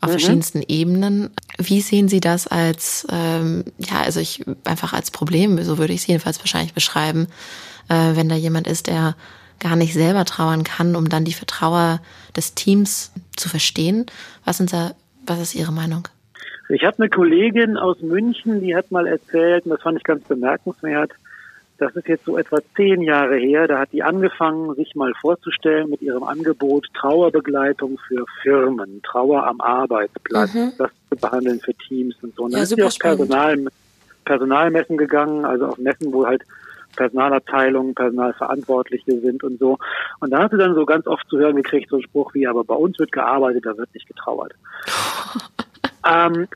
[0.00, 0.12] auf mhm.
[0.12, 1.30] verschiedensten Ebenen.
[1.58, 6.00] Wie sehen Sie das als, ähm, ja, also ich einfach als Problem, so würde ich
[6.00, 7.26] es jedenfalls wahrscheinlich beschreiben,
[7.88, 9.16] äh, wenn da jemand ist, der
[9.60, 12.00] gar nicht selber trauern kann, um dann die Vertrauer
[12.36, 14.06] des Teams zu verstehen.
[14.44, 14.92] Was sind da
[15.26, 16.08] Was ist Ihre Meinung?
[16.68, 20.24] Ich habe eine Kollegin aus München, die hat mal erzählt, und das fand ich ganz
[20.24, 21.12] bemerkenswert,
[21.78, 25.88] das ist jetzt so etwa zehn Jahre her, da hat die angefangen, sich mal vorzustellen
[25.88, 30.72] mit ihrem Angebot Trauerbegleitung für Firmen, Trauer am Arbeitsplatz, mhm.
[30.76, 32.44] das zu behandeln für Teams und so.
[32.44, 33.66] Und dann ja, ist sie auf Personal,
[34.24, 36.42] Personalmessen gegangen, also auf Messen, wo halt
[36.96, 39.78] Personalabteilungen, Personalverantwortliche sind und so.
[40.18, 42.46] Und da hat sie dann so ganz oft zu hören gekriegt, so ein Spruch wie,
[42.46, 44.52] aber bei uns wird gearbeitet, da wird nicht getrauert.
[46.10, 46.48] ähm,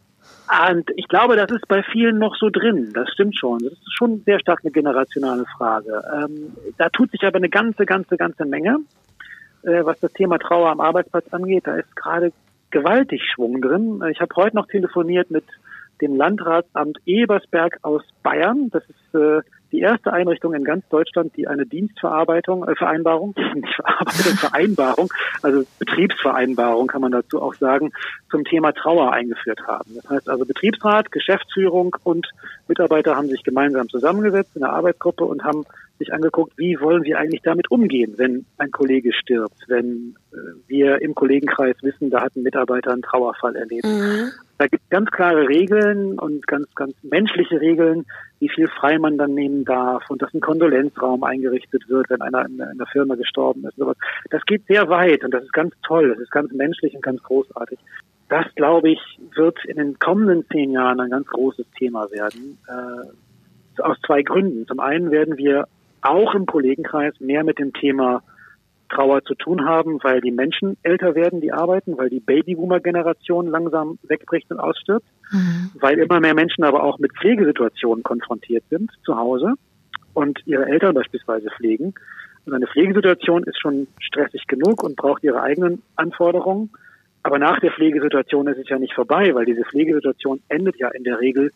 [0.71, 2.93] und ich glaube, das ist bei vielen noch so drin.
[2.95, 3.61] Das stimmt schon.
[3.61, 6.03] Das ist schon sehr stark eine generationale Frage.
[6.15, 8.79] Ähm, da tut sich aber eine ganze, ganze, ganze Menge,
[9.63, 11.67] äh, was das Thema Trauer am Arbeitsplatz angeht.
[11.67, 12.33] Da ist gerade
[12.71, 14.03] gewaltig Schwung drin.
[14.11, 15.45] Ich habe heute noch telefoniert mit
[16.03, 18.69] dem Landratsamt Ebersberg aus Bayern.
[18.71, 19.41] Das ist äh,
[19.73, 23.75] die erste Einrichtung in ganz Deutschland, die eine Dienstverarbeitung, äh, Vereinbarung, nicht
[24.39, 27.93] Vereinbarung, also Betriebsvereinbarung kann man dazu auch sagen,
[28.31, 29.95] zum Thema Trauer eingeführt haben.
[29.95, 32.31] Das heißt also Betriebsrat, Geschäftsführung und
[32.69, 35.65] Mitarbeiter haben sich gemeinsam zusammengesetzt in einer Arbeitsgruppe und haben
[36.03, 40.37] sich angeguckt, wie wollen wir eigentlich damit umgehen, wenn ein Kollege stirbt, wenn äh,
[40.67, 43.85] wir im Kollegenkreis wissen, da hat ein Mitarbeiter einen Trauerfall erlebt.
[43.85, 44.31] Mhm.
[44.59, 48.05] Da gibt es ganz klare Regeln und ganz, ganz menschliche Regeln,
[48.39, 52.45] wie viel frei man dann nehmen darf und dass ein Kondolenzraum eingerichtet wird, wenn einer
[52.45, 53.79] in, in der Firma gestorben ist.
[54.31, 57.23] Das geht sehr weit und das ist ganz toll, das ist ganz menschlich und ganz
[57.23, 57.79] großartig.
[58.29, 59.01] Das, glaube ich,
[59.35, 62.59] wird in den kommenden zehn Jahren ein ganz großes Thema werden.
[62.69, 63.11] Äh,
[63.81, 64.67] aus zwei Gründen.
[64.67, 65.67] Zum einen werden wir
[66.03, 68.23] auch im Kollegenkreis mehr mit dem Thema
[68.93, 73.99] Trauer zu tun haben, weil die Menschen älter werden, die arbeiten, weil die Babyboomer-Generation langsam
[74.03, 75.71] wegbricht und ausstirbt, mhm.
[75.81, 79.55] weil immer mehr Menschen aber auch mit Pflegesituationen konfrontiert sind zu Hause
[80.13, 81.95] und ihre Eltern beispielsweise pflegen.
[82.45, 86.71] Und eine Pflegesituation ist schon stressig genug und braucht ihre eigenen Anforderungen.
[87.23, 91.05] Aber nach der Pflegesituation ist es ja nicht vorbei, weil diese Pflegesituation endet ja in
[91.05, 91.53] der Regel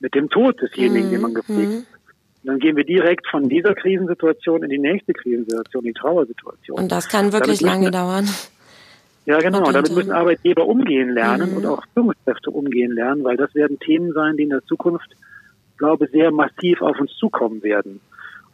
[0.00, 1.12] mit dem Tod desjenigen, mhm.
[1.12, 1.76] den man gepflegt mhm.
[1.76, 2.01] hat.
[2.42, 6.78] Und dann gehen wir direkt von dieser Krisensituation in die nächste Krisensituation, die Trauersituation.
[6.78, 8.28] Und das kann wirklich lange dauern.
[9.24, 9.64] Ja, genau.
[9.64, 11.56] Und damit müssen Arbeitgeber umgehen lernen mhm.
[11.58, 15.08] und auch Führungskräfte umgehen lernen, weil das werden Themen sein, die in der Zukunft,
[15.78, 18.00] glaube ich, sehr massiv auf uns zukommen werden.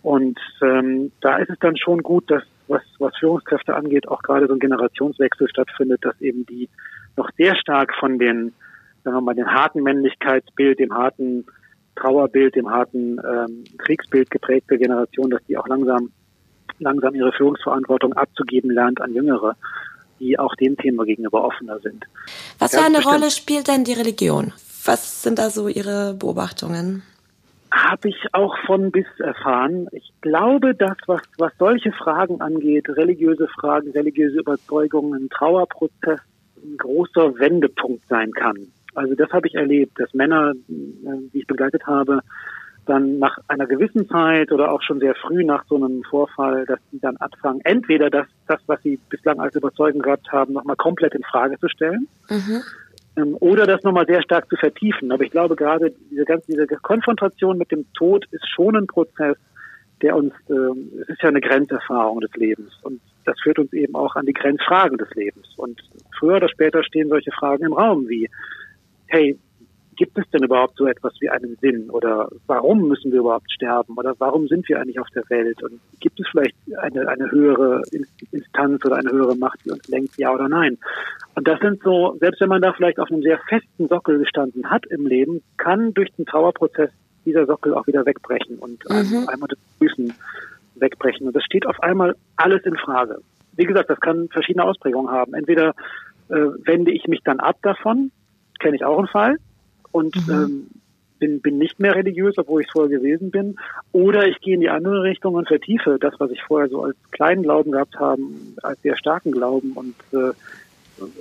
[0.02, 4.46] Und ähm, da ist es dann schon gut, dass was, was Führungskräfte angeht, auch gerade
[4.46, 6.68] so ein Generationswechsel stattfindet, dass eben die
[7.16, 8.52] noch sehr stark von den,
[9.04, 11.46] sagen wir mal, den harten Männlichkeitsbild, dem harten
[11.98, 16.10] Trauerbild, dem harten ähm, Kriegsbild geprägte Generation, dass die auch langsam,
[16.78, 19.56] langsam ihre Führungsverantwortung abzugeben lernt an Jüngere,
[20.20, 22.04] die auch dem Thema gegenüber offener sind.
[22.58, 24.52] Was für eine Rolle spielt denn die Religion?
[24.84, 27.02] Was sind da so Ihre Beobachtungen?
[27.70, 29.86] Habe ich auch von bis erfahren.
[29.92, 36.20] Ich glaube, dass was, was solche Fragen angeht, religiöse Fragen, religiöse Überzeugungen, ein Trauerprozess
[36.56, 38.72] ein großer Wendepunkt sein kann.
[38.98, 42.20] Also das habe ich erlebt, dass Männer, äh, die ich begleitet habe,
[42.86, 46.80] dann nach einer gewissen Zeit oder auch schon sehr früh nach so einem Vorfall, dass
[46.90, 51.14] die dann anfangen, entweder das, das was sie bislang als Überzeugung gehabt haben, nochmal komplett
[51.14, 52.08] in Frage zu stellen.
[52.30, 52.62] Mhm.
[53.16, 55.12] Ähm, oder das nochmal sehr stark zu vertiefen.
[55.12, 59.36] Aber ich glaube gerade diese ganze diese Konfrontation mit dem Tod ist schon ein Prozess,
[60.00, 63.94] der uns, äh, es ist ja eine Grenzerfahrung des Lebens und das führt uns eben
[63.94, 65.46] auch an die Grenzfragen des Lebens.
[65.56, 65.82] Und
[66.18, 68.30] früher oder später stehen solche Fragen im Raum wie
[69.08, 69.38] hey,
[69.98, 71.90] gibt es denn überhaupt so etwas wie einen Sinn?
[71.90, 73.94] Oder warum müssen wir überhaupt sterben?
[73.96, 75.60] Oder warum sind wir eigentlich auf der Welt?
[75.62, 77.82] Und gibt es vielleicht eine, eine höhere
[78.30, 80.78] Instanz oder eine höhere Macht, die uns lenkt, ja oder nein?
[81.34, 84.70] Und das sind so, selbst wenn man da vielleicht auf einem sehr festen Sockel gestanden
[84.70, 86.90] hat im Leben, kann durch den Trauerprozess
[87.26, 89.28] dieser Sockel auch wieder wegbrechen und mhm.
[89.28, 90.14] einmal das Füßen
[90.76, 91.26] wegbrechen.
[91.26, 93.18] Und das steht auf einmal alles in Frage.
[93.56, 95.34] Wie gesagt, das kann verschiedene Ausprägungen haben.
[95.34, 95.74] Entweder
[96.28, 98.12] äh, wende ich mich dann ab davon
[98.58, 99.36] kenne ich auch einen Fall
[99.92, 100.32] und mhm.
[100.32, 100.66] ähm,
[101.18, 103.56] bin, bin nicht mehr religiös, obwohl ich vorher gewesen bin.
[103.92, 106.96] Oder ich gehe in die andere Richtung und vertiefe das, was ich vorher so als
[107.10, 108.22] kleinen Glauben gehabt habe,
[108.62, 109.72] als sehr starken Glauben.
[109.72, 110.32] Und äh,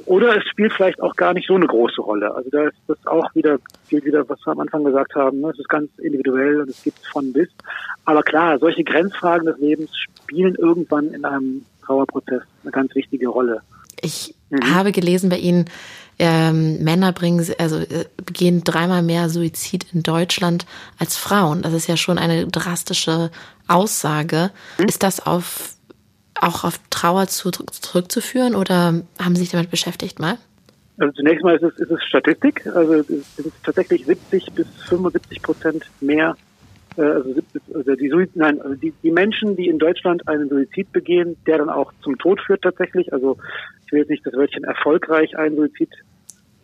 [0.06, 2.34] oder es spielt vielleicht auch gar nicht so eine große Rolle.
[2.34, 3.58] Also da ist das auch wieder,
[3.90, 5.50] gilt wieder, was wir am Anfang gesagt haben, ne?
[5.50, 7.50] es ist ganz individuell und es gibt von bis.
[8.06, 13.62] Aber klar, solche Grenzfragen des Lebens spielen irgendwann in einem Trauerprozess eine ganz wichtige Rolle.
[14.02, 14.76] Ich mhm.
[14.76, 15.66] habe gelesen bei Ihnen,
[16.20, 20.66] ähm, Männer bringen, also äh, begehen dreimal mehr Suizid in Deutschland
[20.98, 21.62] als Frauen.
[21.62, 23.32] Das ist ja schon eine drastische
[23.68, 24.52] Aussage.
[24.78, 24.86] Mhm.
[24.86, 25.74] Ist das auf
[26.40, 30.38] auch auf Trauer zu, zurückzuführen oder haben Sie sich damit beschäftigt mal?
[31.00, 32.66] Also zunächst mal ist es, ist es Statistik.
[32.68, 36.36] Also es sind tatsächlich 70 bis 75 Prozent mehr
[36.98, 37.36] äh, also,
[37.74, 41.70] also die, nein, also die, die Menschen, die in Deutschland einen Suizid begehen, der dann
[41.70, 43.38] auch zum Tod führt tatsächlich, also
[43.86, 45.90] ich will jetzt nicht das Wörtchen erfolgreich einen Suizid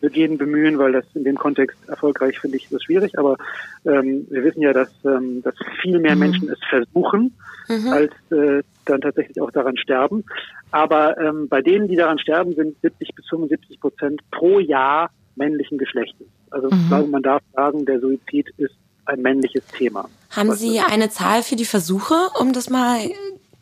[0.04, 3.18] begehen, bemühen, weil das in dem Kontext erfolgreich finde ich ist schwierig.
[3.18, 3.38] Aber
[3.86, 6.20] ähm, wir wissen ja, dass, ähm, dass viel mehr mhm.
[6.20, 7.34] Menschen es versuchen,
[7.70, 7.88] mhm.
[7.88, 10.26] als äh, dann tatsächlich auch daran sterben.
[10.72, 15.78] Aber ähm, bei denen, die daran sterben, sind 70 bis 75 Prozent pro Jahr männlichen
[15.78, 16.28] Geschlechtes.
[16.52, 16.82] Also mhm.
[16.82, 20.10] ich glaube, man darf sagen, der Suizid ist ein männliches Thema.
[20.36, 23.00] Haben Sie eine Zahl für die Versuche, um das mal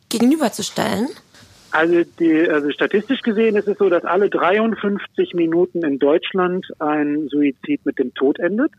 [0.08, 1.08] gegenüberzustellen?
[1.70, 7.28] Also, die, also statistisch gesehen ist es so, dass alle 53 Minuten in Deutschland ein
[7.28, 8.70] Suizid mit dem Tod endet.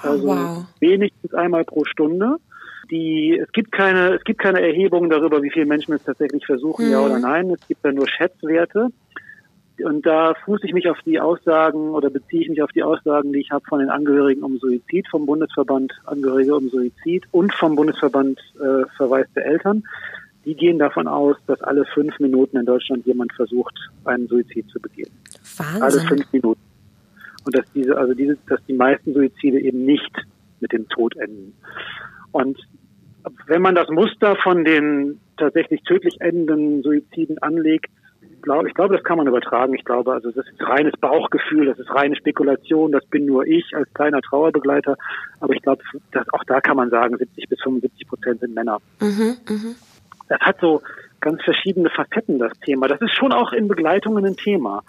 [0.00, 0.64] Also wow.
[0.80, 2.36] wenigstens einmal pro Stunde.
[2.90, 6.86] Die, es gibt keine, es gibt keine Erhebungen darüber, wie viele Menschen es tatsächlich versuchen,
[6.86, 6.92] mhm.
[6.92, 7.50] ja oder nein.
[7.50, 8.88] Es gibt da nur Schätzwerte.
[9.84, 13.32] Und da fuße ich mich auf die Aussagen oder beziehe ich mich auf die Aussagen,
[13.32, 17.76] die ich habe von den Angehörigen um Suizid, vom Bundesverband Angehörige um Suizid und vom
[17.76, 19.84] Bundesverband äh, Verweis der Eltern.
[20.44, 24.80] Die gehen davon aus, dass alle fünf Minuten in Deutschland jemand versucht, einen Suizid zu
[24.80, 25.10] begehen.
[25.56, 25.82] Wahnsinn.
[25.82, 26.60] Alle fünf Minuten.
[27.44, 30.12] Und dass diese, also diese, dass die meisten Suizide eben nicht
[30.60, 31.54] mit dem Tod enden.
[32.32, 32.58] Und
[33.46, 37.90] wenn man das Muster von den tatsächlich tödlich endenden Suiziden anlegt,
[38.42, 39.74] glaube, ich glaube, das kann man übertragen.
[39.74, 43.74] Ich glaube, also das ist reines Bauchgefühl, das ist reine Spekulation, das bin nur ich
[43.74, 44.96] als kleiner Trauerbegleiter.
[45.40, 48.78] Aber ich glaube, dass auch da kann man sagen, 70 bis 75 Prozent sind Männer.
[49.00, 49.74] Mhm, mh.
[50.28, 50.82] Das hat so
[51.20, 52.88] ganz verschiedene Facetten, das Thema.
[52.88, 54.82] Das ist schon auch in Begleitungen ein Thema.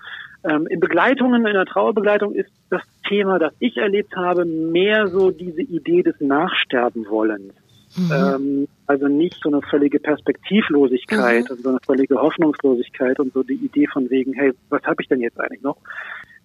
[0.43, 5.32] Ähm, in Begleitungen, in der Trauerbegleitung ist das Thema, das ich erlebt habe, mehr so
[5.32, 7.54] diese Idee des Nachsterbenwollens.
[7.95, 8.12] Mhm.
[8.12, 11.47] Ähm, also nicht so eine völlige Perspektivlosigkeit, mhm.
[11.49, 15.08] also so eine völlige Hoffnungslosigkeit und so die Idee von wegen, hey, was habe ich
[15.08, 15.77] denn jetzt eigentlich noch?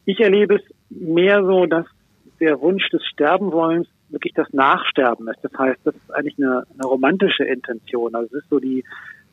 [0.04, 1.86] Ich erlebe es mehr so, dass
[2.40, 5.40] der Wunsch des Sterbenwollens wirklich das Nachsterben ist.
[5.42, 8.14] Das heißt, das ist eigentlich eine, eine romantische Intention.
[8.14, 8.84] Also es ist so die,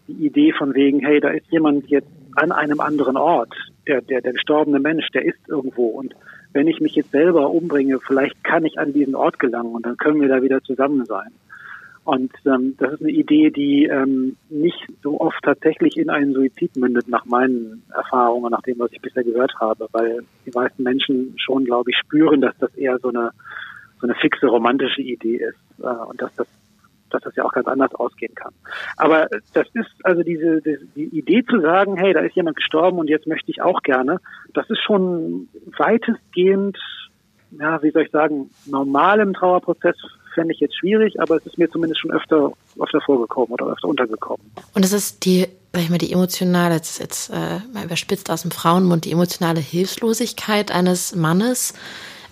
[0.08, 3.54] die Idee von wegen, hey, da ist jemand jetzt an einem anderen Ort.
[3.88, 5.88] Der, der, der gestorbene Mensch, der ist irgendwo.
[5.88, 6.16] Und
[6.54, 9.98] wenn ich mich jetzt selber umbringe, vielleicht kann ich an diesen Ort gelangen und dann
[9.98, 11.32] können wir da wieder zusammen sein.
[12.06, 16.78] Und ähm, das ist eine Idee, die ähm, nicht so oft tatsächlich in einen Suizid
[16.78, 21.34] mündet, nach meinen Erfahrungen, nach dem, was ich bisher gehört habe, weil die meisten Menschen
[21.38, 23.32] schon, glaube ich, spüren, dass das eher so eine
[24.00, 26.48] so eine fixe romantische Idee ist äh, und dass das
[27.10, 28.54] dass das ja auch ganz anders ausgehen kann.
[28.98, 33.10] Aber das ist also diese, die, Idee zu sagen, hey, da ist jemand gestorben und
[33.10, 34.20] jetzt möchte ich auch gerne,
[34.54, 36.78] das ist schon weitestgehend,
[37.52, 39.96] ja, wie soll ich sagen, normal im Trauerprozess
[40.36, 43.88] fände ich jetzt schwierig, aber es ist mir zumindest schon öfter, öfter vorgekommen oder öfter
[43.88, 44.46] untergekommen.
[44.74, 48.44] Und es ist die, sag ich mal, die emotionale, jetzt, jetzt äh, mal überspitzt aus
[48.44, 51.74] dem Frauenmund, die emotionale Hilflosigkeit eines Mannes,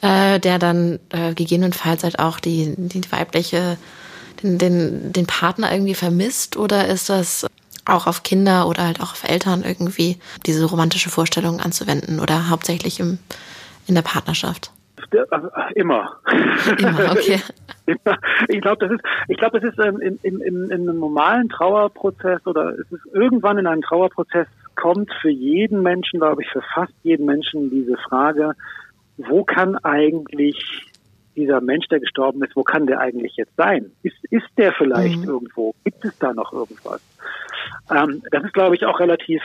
[0.02, 3.78] äh, der dann äh, gegebenenfalls halt auch die, die weibliche,
[4.44, 6.58] den, den, den Partner irgendwie vermisst?
[6.58, 7.48] Oder ist das
[7.86, 13.00] auch auf Kinder oder halt auch auf Eltern irgendwie diese romantische Vorstellung anzuwenden oder hauptsächlich
[13.00, 13.20] im,
[13.88, 14.72] in der Partnerschaft?
[15.76, 16.18] Immer.
[16.78, 17.40] Immer, okay.
[18.48, 21.50] ich glaube, das ist, ich glaube, das ist ähm, in, in, in, in einem normalen
[21.50, 26.62] Trauerprozess oder es ist irgendwann in einem Trauerprozess kommt für jeden Menschen, glaube ich, für
[26.74, 28.54] fast jeden Menschen diese Frage,
[29.18, 30.90] wo kann eigentlich
[31.36, 33.92] dieser Mensch, der gestorben ist, wo kann der eigentlich jetzt sein?
[34.04, 35.30] Ist, ist der vielleicht mhm.
[35.30, 35.74] irgendwo?
[35.84, 37.02] Gibt es da noch irgendwas?
[37.90, 39.42] Ähm, das ist, glaube ich, auch relativ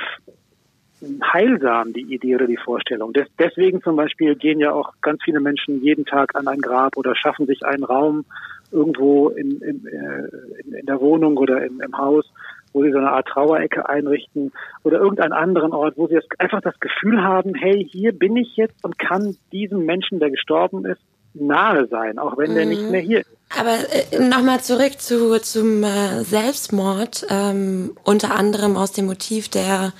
[1.22, 3.12] heilsam, die Idee oder die Vorstellung.
[3.12, 6.96] Des, deswegen zum Beispiel gehen ja auch ganz viele Menschen jeden Tag an ein Grab
[6.96, 8.24] oder schaffen sich einen Raum
[8.70, 12.24] irgendwo in, in, äh, in, in der Wohnung oder im, im Haus,
[12.72, 16.60] wo sie so eine Art Trauerecke einrichten oder irgendeinen anderen Ort, wo sie das, einfach
[16.60, 21.00] das Gefühl haben, hey, hier bin ich jetzt und kann diesem Menschen, der gestorben ist,
[21.34, 22.54] nahe sein, auch wenn mhm.
[22.54, 23.30] der nicht mehr hier ist.
[23.58, 29.92] Aber äh, nochmal zurück zu, zum äh, Selbstmord, ähm, unter anderem aus dem Motiv der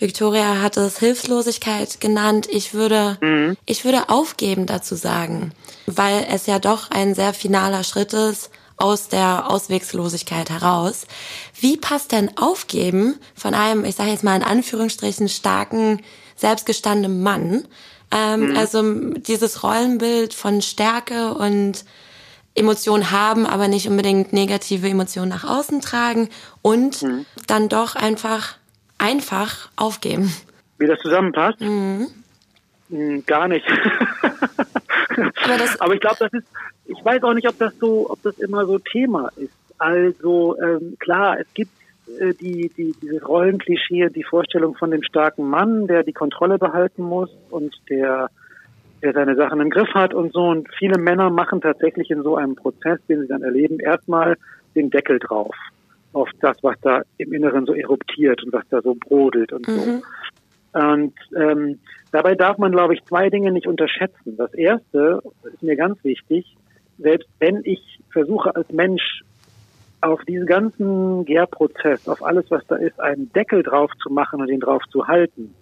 [0.00, 2.48] Victoria hat es Hilflosigkeit genannt.
[2.50, 3.56] Ich würde, mhm.
[3.66, 5.52] ich würde aufgeben dazu sagen,
[5.86, 11.06] weil es ja doch ein sehr finaler Schritt ist aus der Auswegslosigkeit heraus.
[11.60, 16.00] Wie passt denn aufgeben von einem, ich sage jetzt mal in Anführungsstrichen, starken,
[16.34, 17.68] selbstgestandenen Mann?
[18.10, 18.56] Ähm, mhm.
[18.56, 18.82] Also
[19.18, 21.84] dieses Rollenbild von Stärke und
[22.54, 26.30] Emotionen haben, aber nicht unbedingt negative Emotionen nach außen tragen
[26.62, 27.26] und mhm.
[27.46, 28.56] dann doch einfach
[29.00, 30.32] einfach aufgeben.
[30.78, 31.60] Wie das zusammenpasst?
[31.60, 32.06] Mhm.
[32.90, 33.66] Hm, gar nicht.
[34.22, 36.46] Aber, Aber, ich glaube, das ist,
[36.86, 39.52] ich weiß auch nicht, ob das so, ob das immer so Thema ist.
[39.78, 41.72] Also ähm, klar, es gibt
[42.18, 47.02] äh, die, die, dieses Rollenklischee, die Vorstellung von dem starken Mann, der die Kontrolle behalten
[47.02, 48.30] muss und der,
[49.02, 50.48] der seine Sachen im Griff hat und so.
[50.48, 54.36] Und viele Männer machen tatsächlich in so einem Prozess, den sie dann erleben, erstmal
[54.74, 55.54] den Deckel drauf
[56.12, 59.78] auf das, was da im Inneren so eruptiert und was da so brodelt und mhm.
[59.78, 60.02] so.
[60.72, 61.80] Und ähm,
[62.12, 64.36] dabei darf man, glaube ich, zwei Dinge nicht unterschätzen.
[64.36, 66.56] Das erste ist mir ganz wichtig,
[66.98, 69.22] selbst wenn ich versuche als Mensch
[70.00, 74.48] auf diesen ganzen Gärprozess, auf alles, was da ist, einen Deckel drauf zu machen und
[74.48, 75.54] den drauf zu halten,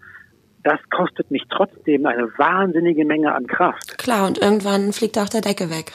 [0.63, 3.97] das kostet mich trotzdem eine wahnsinnige Menge an Kraft.
[3.99, 5.93] Klar, und irgendwann fliegt auch der Deckel weg.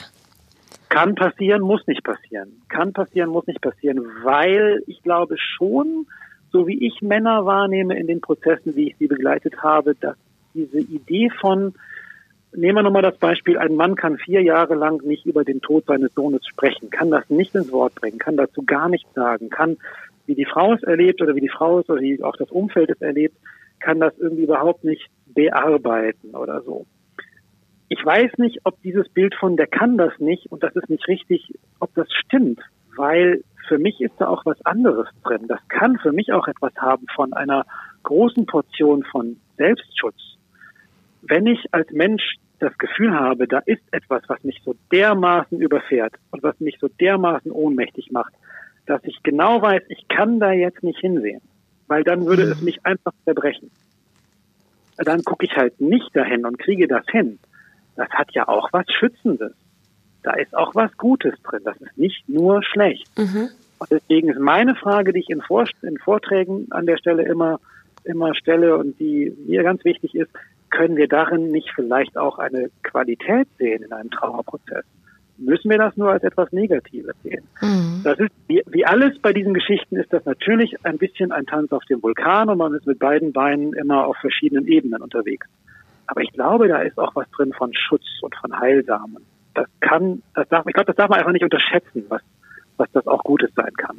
[0.94, 2.62] Kann passieren, muss nicht passieren.
[2.68, 6.06] Kann passieren, muss nicht passieren, weil ich glaube schon,
[6.52, 10.16] so wie ich Männer wahrnehme in den Prozessen, wie ich sie begleitet habe, dass
[10.54, 11.74] diese Idee von,
[12.54, 15.84] nehmen wir nochmal das Beispiel, ein Mann kann vier Jahre lang nicht über den Tod
[15.86, 19.78] seines Sohnes sprechen, kann das nicht ins Wort bringen, kann dazu gar nichts sagen, kann,
[20.26, 22.90] wie die Frau es erlebt oder wie die Frau es oder wie auch das Umfeld
[22.90, 23.36] es erlebt,
[23.80, 26.86] kann das irgendwie überhaupt nicht bearbeiten oder so.
[27.88, 31.06] Ich weiß nicht, ob dieses Bild von der kann das nicht und das ist nicht
[31.06, 32.60] richtig, ob das stimmt,
[32.96, 35.46] weil für mich ist da auch was anderes drin.
[35.48, 37.66] Das kann für mich auch etwas haben von einer
[38.02, 40.16] großen Portion von Selbstschutz.
[41.22, 46.14] Wenn ich als Mensch das Gefühl habe, da ist etwas, was mich so dermaßen überfährt
[46.30, 48.34] und was mich so dermaßen ohnmächtig macht,
[48.86, 51.40] dass ich genau weiß, ich kann da jetzt nicht hinsehen,
[51.86, 53.70] weil dann würde es mich einfach zerbrechen.
[54.96, 57.38] Dann gucke ich halt nicht dahin und kriege das hin.
[57.96, 59.52] Das hat ja auch was Schützendes.
[60.22, 61.60] Da ist auch was Gutes drin.
[61.64, 63.06] Das ist nicht nur schlecht.
[63.16, 63.50] Mhm.
[63.78, 67.60] Und deswegen ist meine Frage, die ich in, Vor in Vorträgen an der Stelle immer,
[68.04, 70.30] immer stelle und die mir ganz wichtig ist,
[70.70, 74.84] können wir darin nicht vielleicht auch eine Qualität sehen in einem Trauerprozess?
[75.36, 77.44] Müssen wir das nur als etwas Negatives sehen?
[77.60, 78.00] Mhm.
[78.04, 81.72] Das ist, wie, wie alles bei diesen Geschichten ist das natürlich ein bisschen ein Tanz
[81.72, 85.46] auf dem Vulkan und man ist mit beiden Beinen immer auf verschiedenen Ebenen unterwegs.
[86.06, 90.22] Aber ich glaube, da ist auch was drin von Schutz und von Heilsamen das kann,
[90.34, 92.20] das darf, ich glaube, das darf man einfach nicht unterschätzen, was,
[92.76, 93.96] was das auch Gutes sein kann.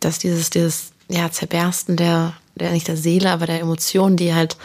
[0.00, 4.56] Dass dieses, dieses, ja, Zerbersten der, der, nicht der Seele, aber der Emotionen, die halt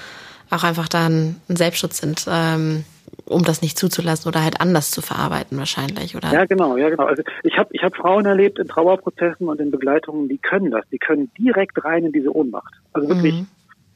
[0.49, 2.84] auch einfach dann ein Selbstschutz sind, ähm,
[3.25, 6.34] um das nicht zuzulassen oder halt anders zu verarbeiten wahrscheinlich, oder?
[6.34, 7.05] Ja, genau, ja, genau.
[7.05, 10.86] Also ich habe ich hab Frauen erlebt in Trauerprozessen und in Begleitungen, die können das,
[10.91, 12.73] die können direkt rein in diese Ohnmacht.
[12.93, 13.47] Also wirklich mhm.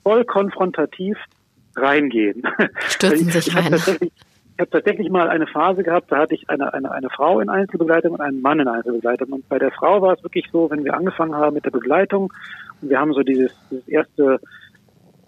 [0.03, 1.17] voll konfrontativ
[1.75, 2.43] reingehen.
[2.87, 3.75] Stürzen sich rein
[4.55, 7.49] ich habe tatsächlich mal eine Phase gehabt, da hatte ich eine, eine, eine Frau in
[7.49, 9.29] Einzelbegleitung und einen Mann in Einzelbegleitung.
[9.33, 12.31] Und bei der Frau war es wirklich so, wenn wir angefangen haben mit der Begleitung
[12.81, 14.39] und wir haben so dieses, dieses erste,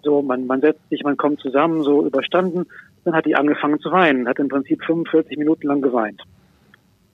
[0.04, 2.66] so man, man setzt sich, man kommt zusammen, so überstanden,
[3.04, 6.22] dann hat die angefangen zu weinen, hat im Prinzip 45 Minuten lang geweint.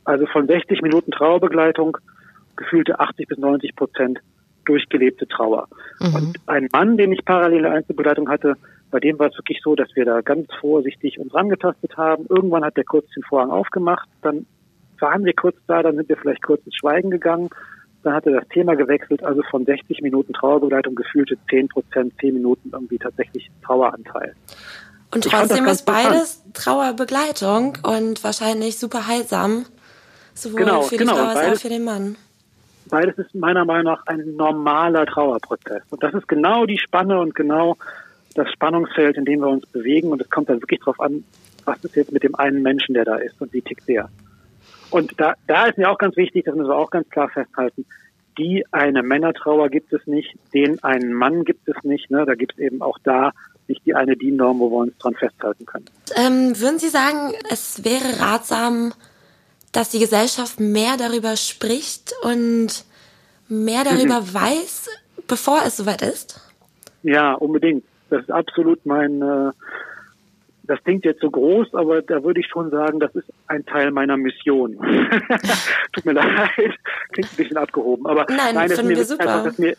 [0.04, 1.96] Also von 60 Minuten Trauerbegleitung
[2.56, 4.18] gefühlte 80 bis 90 Prozent
[4.66, 5.66] durchgelebte Trauer.
[5.98, 6.14] Mhm.
[6.14, 8.56] Und ein Mann, den ich parallele Einzelbegleitung hatte,
[8.92, 12.26] bei dem war es wirklich so, dass wir da ganz vorsichtig uns rangetastet haben.
[12.28, 14.46] Irgendwann hat der kurz den Vorhang aufgemacht, dann
[15.00, 17.48] waren wir kurz da, dann sind wir vielleicht kurz ins Schweigen gegangen.
[18.04, 22.34] Dann hat er das Thema gewechselt, also von 60 Minuten Trauerbegleitung gefühlte 10 Prozent, 10
[22.34, 24.34] Minuten irgendwie tatsächlich Traueranteil.
[25.14, 29.64] Und trotzdem ist beides Trauerbegleitung und wahrscheinlich super heilsam,
[30.34, 32.16] sowohl genau, für die genau, Frau als auch für den Mann.
[32.90, 35.82] Beides ist meiner Meinung nach ein normaler Trauerprozess.
[35.90, 37.76] Und das ist genau die Spanne und genau
[38.34, 40.10] das Spannungsfeld, in dem wir uns bewegen.
[40.10, 41.24] Und es kommt dann wirklich darauf an,
[41.64, 44.08] was ist jetzt mit dem einen Menschen, der da ist und wie tickt der.
[44.90, 47.86] Und da, da ist mir auch ganz wichtig, das müssen wir auch ganz klar festhalten,
[48.38, 52.10] die eine Männertrauer gibt es nicht, den einen Mann gibt es nicht.
[52.10, 52.24] Ne?
[52.26, 53.32] Da gibt es eben auch da
[53.68, 55.86] nicht die eine DIN-Norm, wo wir uns dran festhalten können.
[56.16, 58.92] Ähm, würden Sie sagen, es wäre ratsam,
[59.72, 62.84] dass die Gesellschaft mehr darüber spricht und
[63.48, 64.34] mehr darüber mhm.
[64.34, 64.88] weiß,
[65.28, 66.40] bevor es soweit ist?
[67.02, 67.84] Ja, unbedingt.
[68.12, 69.50] Das ist absolut mein, äh,
[70.64, 73.90] das klingt jetzt so groß, aber da würde ich schon sagen, das ist ein Teil
[73.90, 74.76] meiner Mission.
[75.92, 76.50] Tut mir leid,
[77.12, 79.22] klingt ein bisschen abgehoben, aber nein, nein ist, mir, wir super.
[79.22, 79.74] Einfach, ist, mir,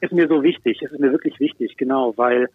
[0.00, 2.48] ist mir so wichtig, es ist mir wirklich wichtig, genau, weil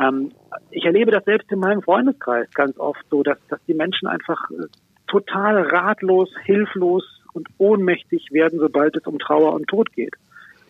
[0.00, 0.30] ähm,
[0.70, 4.48] ich erlebe das selbst in meinem Freundeskreis ganz oft so, dass, dass die Menschen einfach
[4.52, 4.66] äh,
[5.08, 10.14] total ratlos, hilflos und ohnmächtig werden, sobald es um Trauer und Tod geht.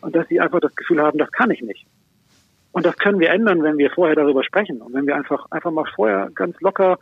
[0.01, 1.87] Und dass sie einfach das Gefühl haben, das kann ich nicht.
[2.73, 5.71] Und das können wir ändern, wenn wir vorher darüber sprechen und wenn wir einfach, einfach
[5.71, 6.99] mal vorher ganz locker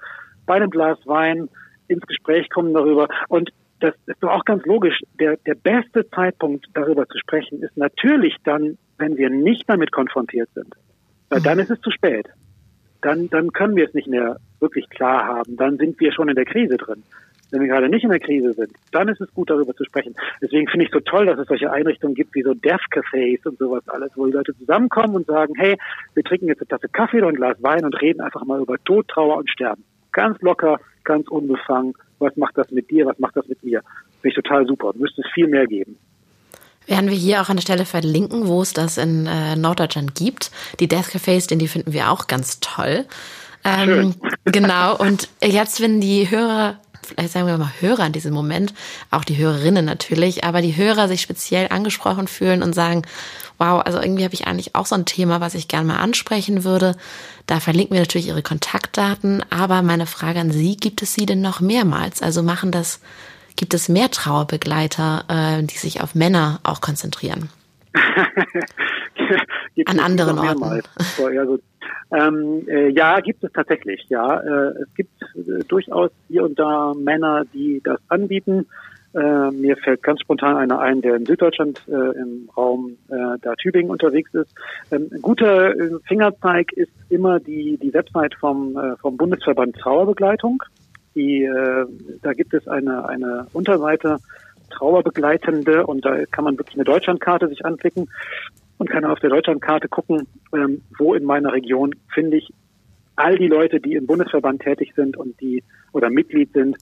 [0.46, 1.48] bei einem Glas Wein
[1.88, 3.08] ins Gespräch kommen darüber.
[3.28, 3.50] Und
[3.80, 5.00] das ist doch auch ganz logisch.
[5.20, 10.48] Der, der beste Zeitpunkt, darüber zu sprechen, ist natürlich dann, wenn wir nicht damit konfrontiert
[10.54, 10.74] sind.
[11.28, 12.26] Weil dann ist es zu spät.
[13.02, 15.56] Dann, dann können wir es nicht mehr wirklich klar haben.
[15.56, 17.02] Dann sind wir schon in der Krise drin
[17.50, 20.14] wenn wir gerade nicht in der Krise sind, dann ist es gut, darüber zu sprechen.
[20.42, 23.58] Deswegen finde ich so toll, dass es solche Einrichtungen gibt wie so Death Cafés und
[23.58, 25.76] sowas alles, wo die Leute zusammenkommen und sagen, hey,
[26.14, 28.76] wir trinken jetzt eine Tasse Kaffee oder ein Glas Wein und reden einfach mal über
[28.84, 29.84] Tod, Trauer und Sterben.
[30.12, 31.94] Ganz locker, ganz unbefangen.
[32.18, 33.06] Was macht das mit dir?
[33.06, 33.82] Was macht das mit mir?
[34.22, 34.92] Finde ich total super.
[34.94, 35.98] Müsste es viel mehr geben.
[36.86, 40.52] Werden wir hier auch an der Stelle verlinken, wo es das in äh, Norddeutschland gibt.
[40.78, 43.04] Die Death Cafés, denn die finden wir auch ganz toll.
[43.64, 48.74] Ähm, genau, und jetzt, wenn die Hörer, vielleicht sagen wir mal Hörer in diesem Moment,
[49.10, 53.02] auch die Hörerinnen natürlich, aber die Hörer sich speziell angesprochen fühlen und sagen,
[53.58, 56.64] wow, also irgendwie habe ich eigentlich auch so ein Thema, was ich gerne mal ansprechen
[56.64, 56.94] würde.
[57.46, 61.40] Da verlinken wir natürlich Ihre Kontaktdaten, aber meine Frage an Sie, gibt es Sie denn
[61.40, 62.22] noch mehrmals?
[62.22, 63.00] Also machen das
[63.56, 67.48] Gibt es mehr Trauerbegleiter, äh, die sich auf Männer auch konzentrieren?
[69.86, 70.82] An anderen Orten.
[72.12, 74.04] Ähm, äh, ja, gibt es tatsächlich.
[74.08, 78.66] Ja, äh, es gibt äh, durchaus hier und da Männer, die das anbieten.
[79.14, 83.54] Äh, mir fällt ganz spontan einer ein, der in Süddeutschland äh, im Raum äh, da
[83.54, 84.54] Tübingen unterwegs ist.
[84.90, 90.62] Ähm, guter äh, Fingerzeig ist immer die die Website vom vom Bundesverband Trauerbegleitung.
[91.14, 91.48] Die,
[92.20, 94.18] da gibt es eine, eine Unterseite
[94.70, 98.10] Trauerbegleitende und da kann man wirklich eine Deutschlandkarte sich anklicken
[98.78, 102.52] und kann auf der Deutschlandkarte gucken, ähm, wo in meiner Region finde ich
[103.16, 105.62] all die Leute, die im Bundesverband tätig sind und die
[105.92, 106.76] oder Mitglied sind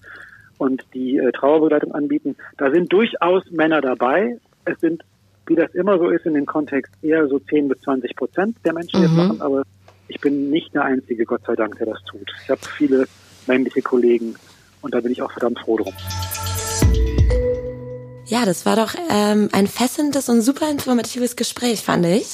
[0.59, 2.37] und die äh, Trauerbegleitung anbieten.
[2.57, 4.39] Da sind durchaus Männer dabei.
[4.65, 5.03] Es sind,
[5.47, 8.73] wie das immer so ist in dem Kontext, eher so 10 bis 20 Prozent der
[8.73, 9.17] Menschen, die mhm.
[9.17, 9.63] das machen, aber
[10.09, 12.31] ich bin nicht der Einzige, Gott sei Dank, der das tut.
[12.43, 13.07] Ich habe viele
[13.47, 14.35] männliche Kollegen.
[14.83, 15.95] Und da bin ich auch verdammt froh drum.
[18.35, 22.27] Ja, das war doch ähm, ein fesselndes und super informatives Gespräch, fand ich.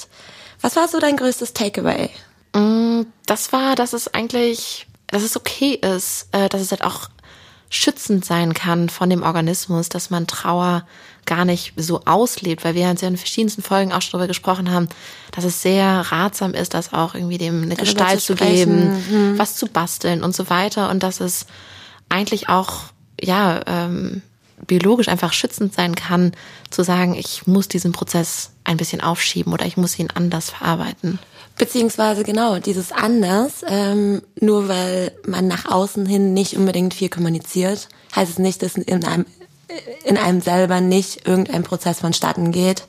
[0.62, 2.08] Was war so dein größtes Takeaway?
[2.54, 7.10] Mm, das war, dass es eigentlich, dass es okay ist, äh, dass es halt auch
[7.68, 10.86] schützend sein kann von dem Organismus, dass man Trauer
[11.26, 14.70] gar nicht so auslebt, weil wir uns ja in verschiedensten Folgen auch schon darüber gesprochen
[14.70, 14.88] haben,
[15.32, 19.38] dass es sehr ratsam ist, das auch irgendwie dem eine Gestalt zu, zu geben, mhm.
[19.38, 21.44] was zu basteln und so weiter und dass es
[22.08, 22.84] eigentlich auch
[23.20, 24.22] ja ähm,
[24.66, 26.32] biologisch einfach schützend sein kann,
[26.70, 31.18] zu sagen, ich muss diesen Prozess ein bisschen aufschieben oder ich muss ihn anders verarbeiten.
[31.58, 37.88] Beziehungsweise genau, dieses anders, ähm, nur weil man nach außen hin nicht unbedingt viel kommuniziert,
[38.16, 39.26] heißt es nicht, dass in einem
[40.04, 42.84] in einem selber nicht irgendein Prozess vonstatten geht,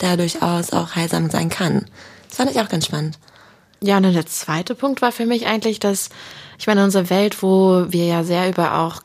[0.00, 1.86] der durchaus auch heilsam sein kann.
[2.28, 3.18] Das fand ich auch ganz spannend.
[3.80, 6.08] Ja, und dann der zweite Punkt war für mich eigentlich, dass,
[6.58, 9.02] ich meine, in unserer Welt, wo wir ja sehr über auch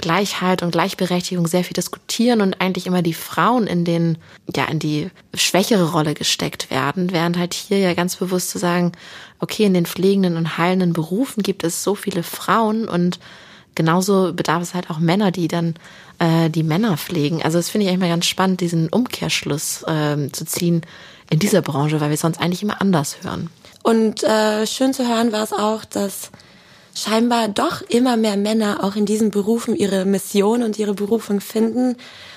[0.00, 4.18] Geschlechtergleichheit und Gleichberechtigung sehr viel diskutieren und eigentlich immer die Frauen in den,
[4.54, 8.92] ja, in die schwächere Rolle gesteckt werden, während halt hier ja ganz bewusst zu sagen,
[9.38, 13.18] okay, in den pflegenden und heilenden Berufen gibt es so viele Frauen und
[13.74, 15.74] genauso bedarf es halt auch Männer, die dann
[16.18, 17.42] äh, die Männer pflegen.
[17.42, 20.82] Also das finde ich eigentlich mal ganz spannend, diesen Umkehrschluss äh, zu ziehen
[21.30, 23.50] in dieser Branche, weil wir sonst eigentlich immer anders hören.
[23.82, 26.30] Und äh, schön zu hören war es auch, dass
[27.02, 31.96] scheinbar doch immer mehr Männer auch in diesen Berufen ihre Mission und ihre Berufung finden,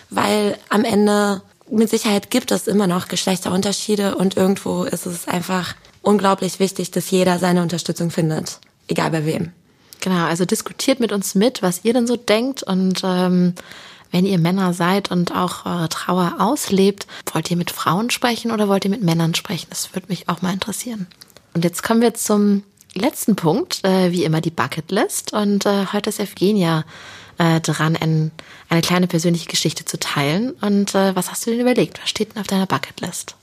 [0.10, 5.76] weil am Ende mit Sicherheit gibt es immer noch Geschlechterunterschiede und irgendwo ist es einfach
[6.02, 9.52] unglaublich wichtig, dass jeder seine Unterstützung findet, egal bei wem.
[10.02, 13.54] Genau, also diskutiert mit uns mit, was ihr denn so denkt und ähm,
[14.12, 18.68] wenn ihr Männer seid und auch eure Trauer auslebt, wollt ihr mit Frauen sprechen oder
[18.68, 19.68] wollt ihr mit Männern sprechen?
[19.72, 21.08] Das würde mich auch mal interessieren.
[21.56, 25.34] Und jetzt kommen wir zum letzten Punkt, äh, wie immer die Bucketlist.
[25.34, 26.86] Und äh, heute ist Evgenia
[27.38, 28.32] äh, dran, ein,
[28.70, 30.52] eine kleine persönliche Geschichte zu teilen.
[30.62, 32.02] Und äh, was hast du denn überlegt?
[32.02, 33.36] Was steht denn auf deiner Bucketlist?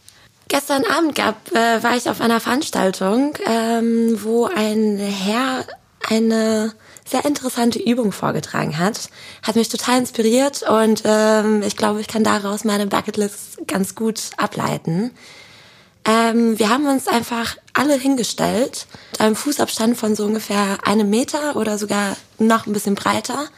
[0.48, 5.64] Gestern Abend gab, äh, war ich auf einer Veranstaltung, ähm, wo ein Herr
[6.09, 6.72] eine
[7.05, 9.11] sehr interessante Übung vorgetragen hat.
[9.42, 14.30] Hat mich total inspiriert und ähm, ich glaube, ich kann daraus meine Bucketlist ganz gut
[14.36, 15.11] ableiten.
[16.05, 21.57] Ähm, wir haben uns einfach alle hingestellt, mit einem Fußabstand von so ungefähr einem Meter
[21.57, 23.48] oder sogar noch ein bisschen breiter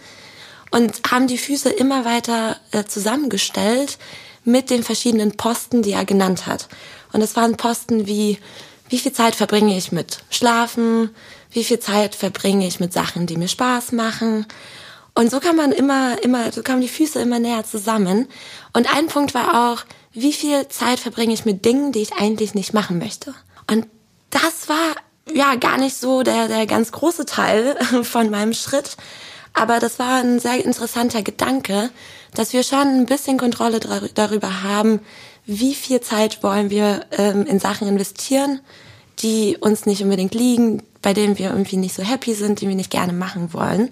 [0.70, 3.98] und haben die Füße immer weiter äh, zusammengestellt
[4.44, 6.68] mit den verschiedenen Posten, die er genannt hat.
[7.12, 8.38] Und es waren Posten wie,
[8.88, 11.10] wie viel Zeit verbringe ich mit Schlafen,
[11.52, 14.46] wie viel Zeit verbringe ich mit Sachen, die mir Spaß machen.
[15.14, 18.28] Und so kann man immer, immer, so kamen die Füße immer näher zusammen.
[18.72, 22.54] Und ein Punkt war auch, wie viel Zeit verbringe ich mit Dingen, die ich eigentlich
[22.54, 23.34] nicht machen möchte.
[23.70, 23.86] Und
[24.30, 24.96] das war
[25.32, 28.96] ja gar nicht so der, der ganz große Teil von meinem Schritt.
[29.54, 31.90] Aber das war ein sehr interessanter Gedanke,
[32.34, 33.80] dass wir schon ein bisschen Kontrolle
[34.14, 35.00] darüber haben,
[35.44, 38.60] wie viel Zeit wollen wir ähm, in Sachen investieren,
[39.18, 42.74] die uns nicht unbedingt liegen, bei denen wir irgendwie nicht so happy sind, die wir
[42.74, 43.90] nicht gerne machen wollen.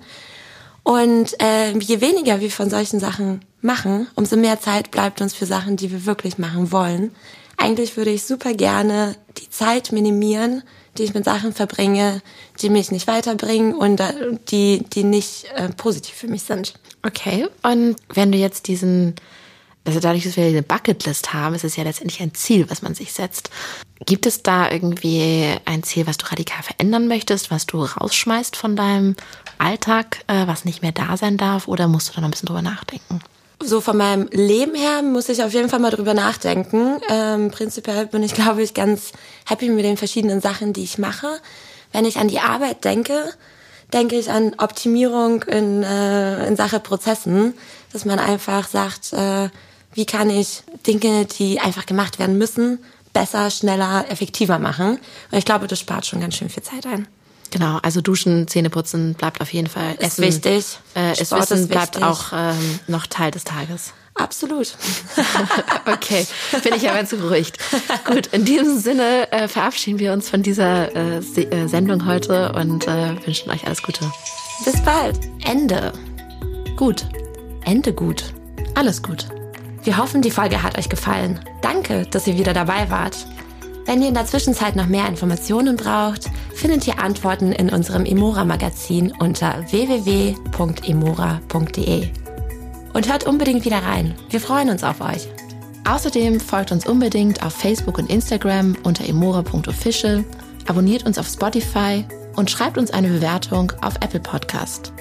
[0.83, 5.47] Und äh, je weniger wir von solchen Sachen machen, umso mehr Zeit bleibt uns für
[5.47, 7.13] Sachen, die wir wirklich machen wollen.
[7.57, 10.63] Eigentlich würde ich super gerne die Zeit minimieren,
[10.97, 12.23] die ich mit Sachen verbringe,
[12.61, 16.75] die mich nicht weiterbringen und äh, die, die nicht äh, positiv für mich sind.
[17.03, 19.15] Okay, und wenn du jetzt diesen
[19.85, 22.95] also dadurch, dass wir eine Bucketlist haben, ist es ja letztendlich ein Ziel, was man
[22.95, 23.51] sich setzt.
[24.07, 28.77] Gibt es da irgendwie ein Ziel, was du radikal verändern möchtest, was du rausschmeißt von
[28.77, 29.17] deinem
[29.59, 32.47] Alltag, äh, was nicht mehr da sein darf, oder musst du da noch ein bisschen
[32.47, 33.21] drüber nachdenken?
[33.63, 36.99] So von meinem Leben her muss ich auf jeden Fall mal drüber nachdenken.
[37.11, 39.13] Ähm, prinzipiell bin ich, glaube ich, ganz
[39.47, 41.39] happy mit den verschiedenen Sachen, die ich mache.
[41.93, 43.33] Wenn ich an die Arbeit denke,
[43.93, 47.55] denke ich an Optimierung in, äh, in Sache Prozessen,
[47.93, 49.51] dass man einfach sagt, äh,
[49.95, 52.79] wie kann ich Dinge, die einfach gemacht werden müssen,
[53.13, 54.99] besser, schneller, effektiver machen.
[55.31, 57.07] Und ich glaube, das spart schon ganz schön viel Zeit ein.
[57.51, 59.95] Genau, also Duschen, Zähne putzen bleibt auf jeden Fall.
[59.95, 60.79] Ist Essen, wichtig.
[60.95, 63.93] Äh, ist Wissen bleibt auch ähm, noch Teil des Tages.
[64.15, 64.77] Absolut.
[65.87, 66.27] okay,
[66.63, 67.59] bin ich aber ganz beruhigt.
[68.05, 72.87] Gut, in diesem Sinne äh, verabschieden wir uns von dieser äh, äh, Sendung heute und
[72.87, 74.01] äh, wünschen euch alles Gute.
[74.65, 75.19] Bis bald.
[75.45, 75.93] Ende.
[76.77, 77.07] Gut.
[77.65, 78.25] Ende gut.
[78.75, 79.27] Alles gut.
[79.83, 81.41] Wir hoffen, die Folge hat euch gefallen.
[81.63, 83.27] Danke, dass ihr wieder dabei wart.
[83.87, 89.13] Wenn ihr in der Zwischenzeit noch mehr Informationen braucht, findet ihr Antworten in unserem Emora-Magazin
[89.19, 90.39] unter www.emora.de.
[92.93, 94.15] Und hört unbedingt wieder rein.
[94.29, 95.29] Wir freuen uns auf euch.
[95.89, 100.25] Außerdem folgt uns unbedingt auf Facebook und Instagram unter emora.official,
[100.69, 102.05] abonniert uns auf Spotify
[102.37, 104.93] und schreibt uns eine Bewertung auf Apple Podcast.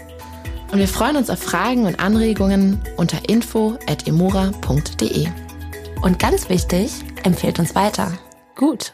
[0.71, 5.27] Und wir freuen uns auf Fragen und Anregungen unter info.emora.de.
[6.01, 6.91] Und ganz wichtig,
[7.23, 8.11] empfehlt uns weiter.
[8.55, 8.93] Gut.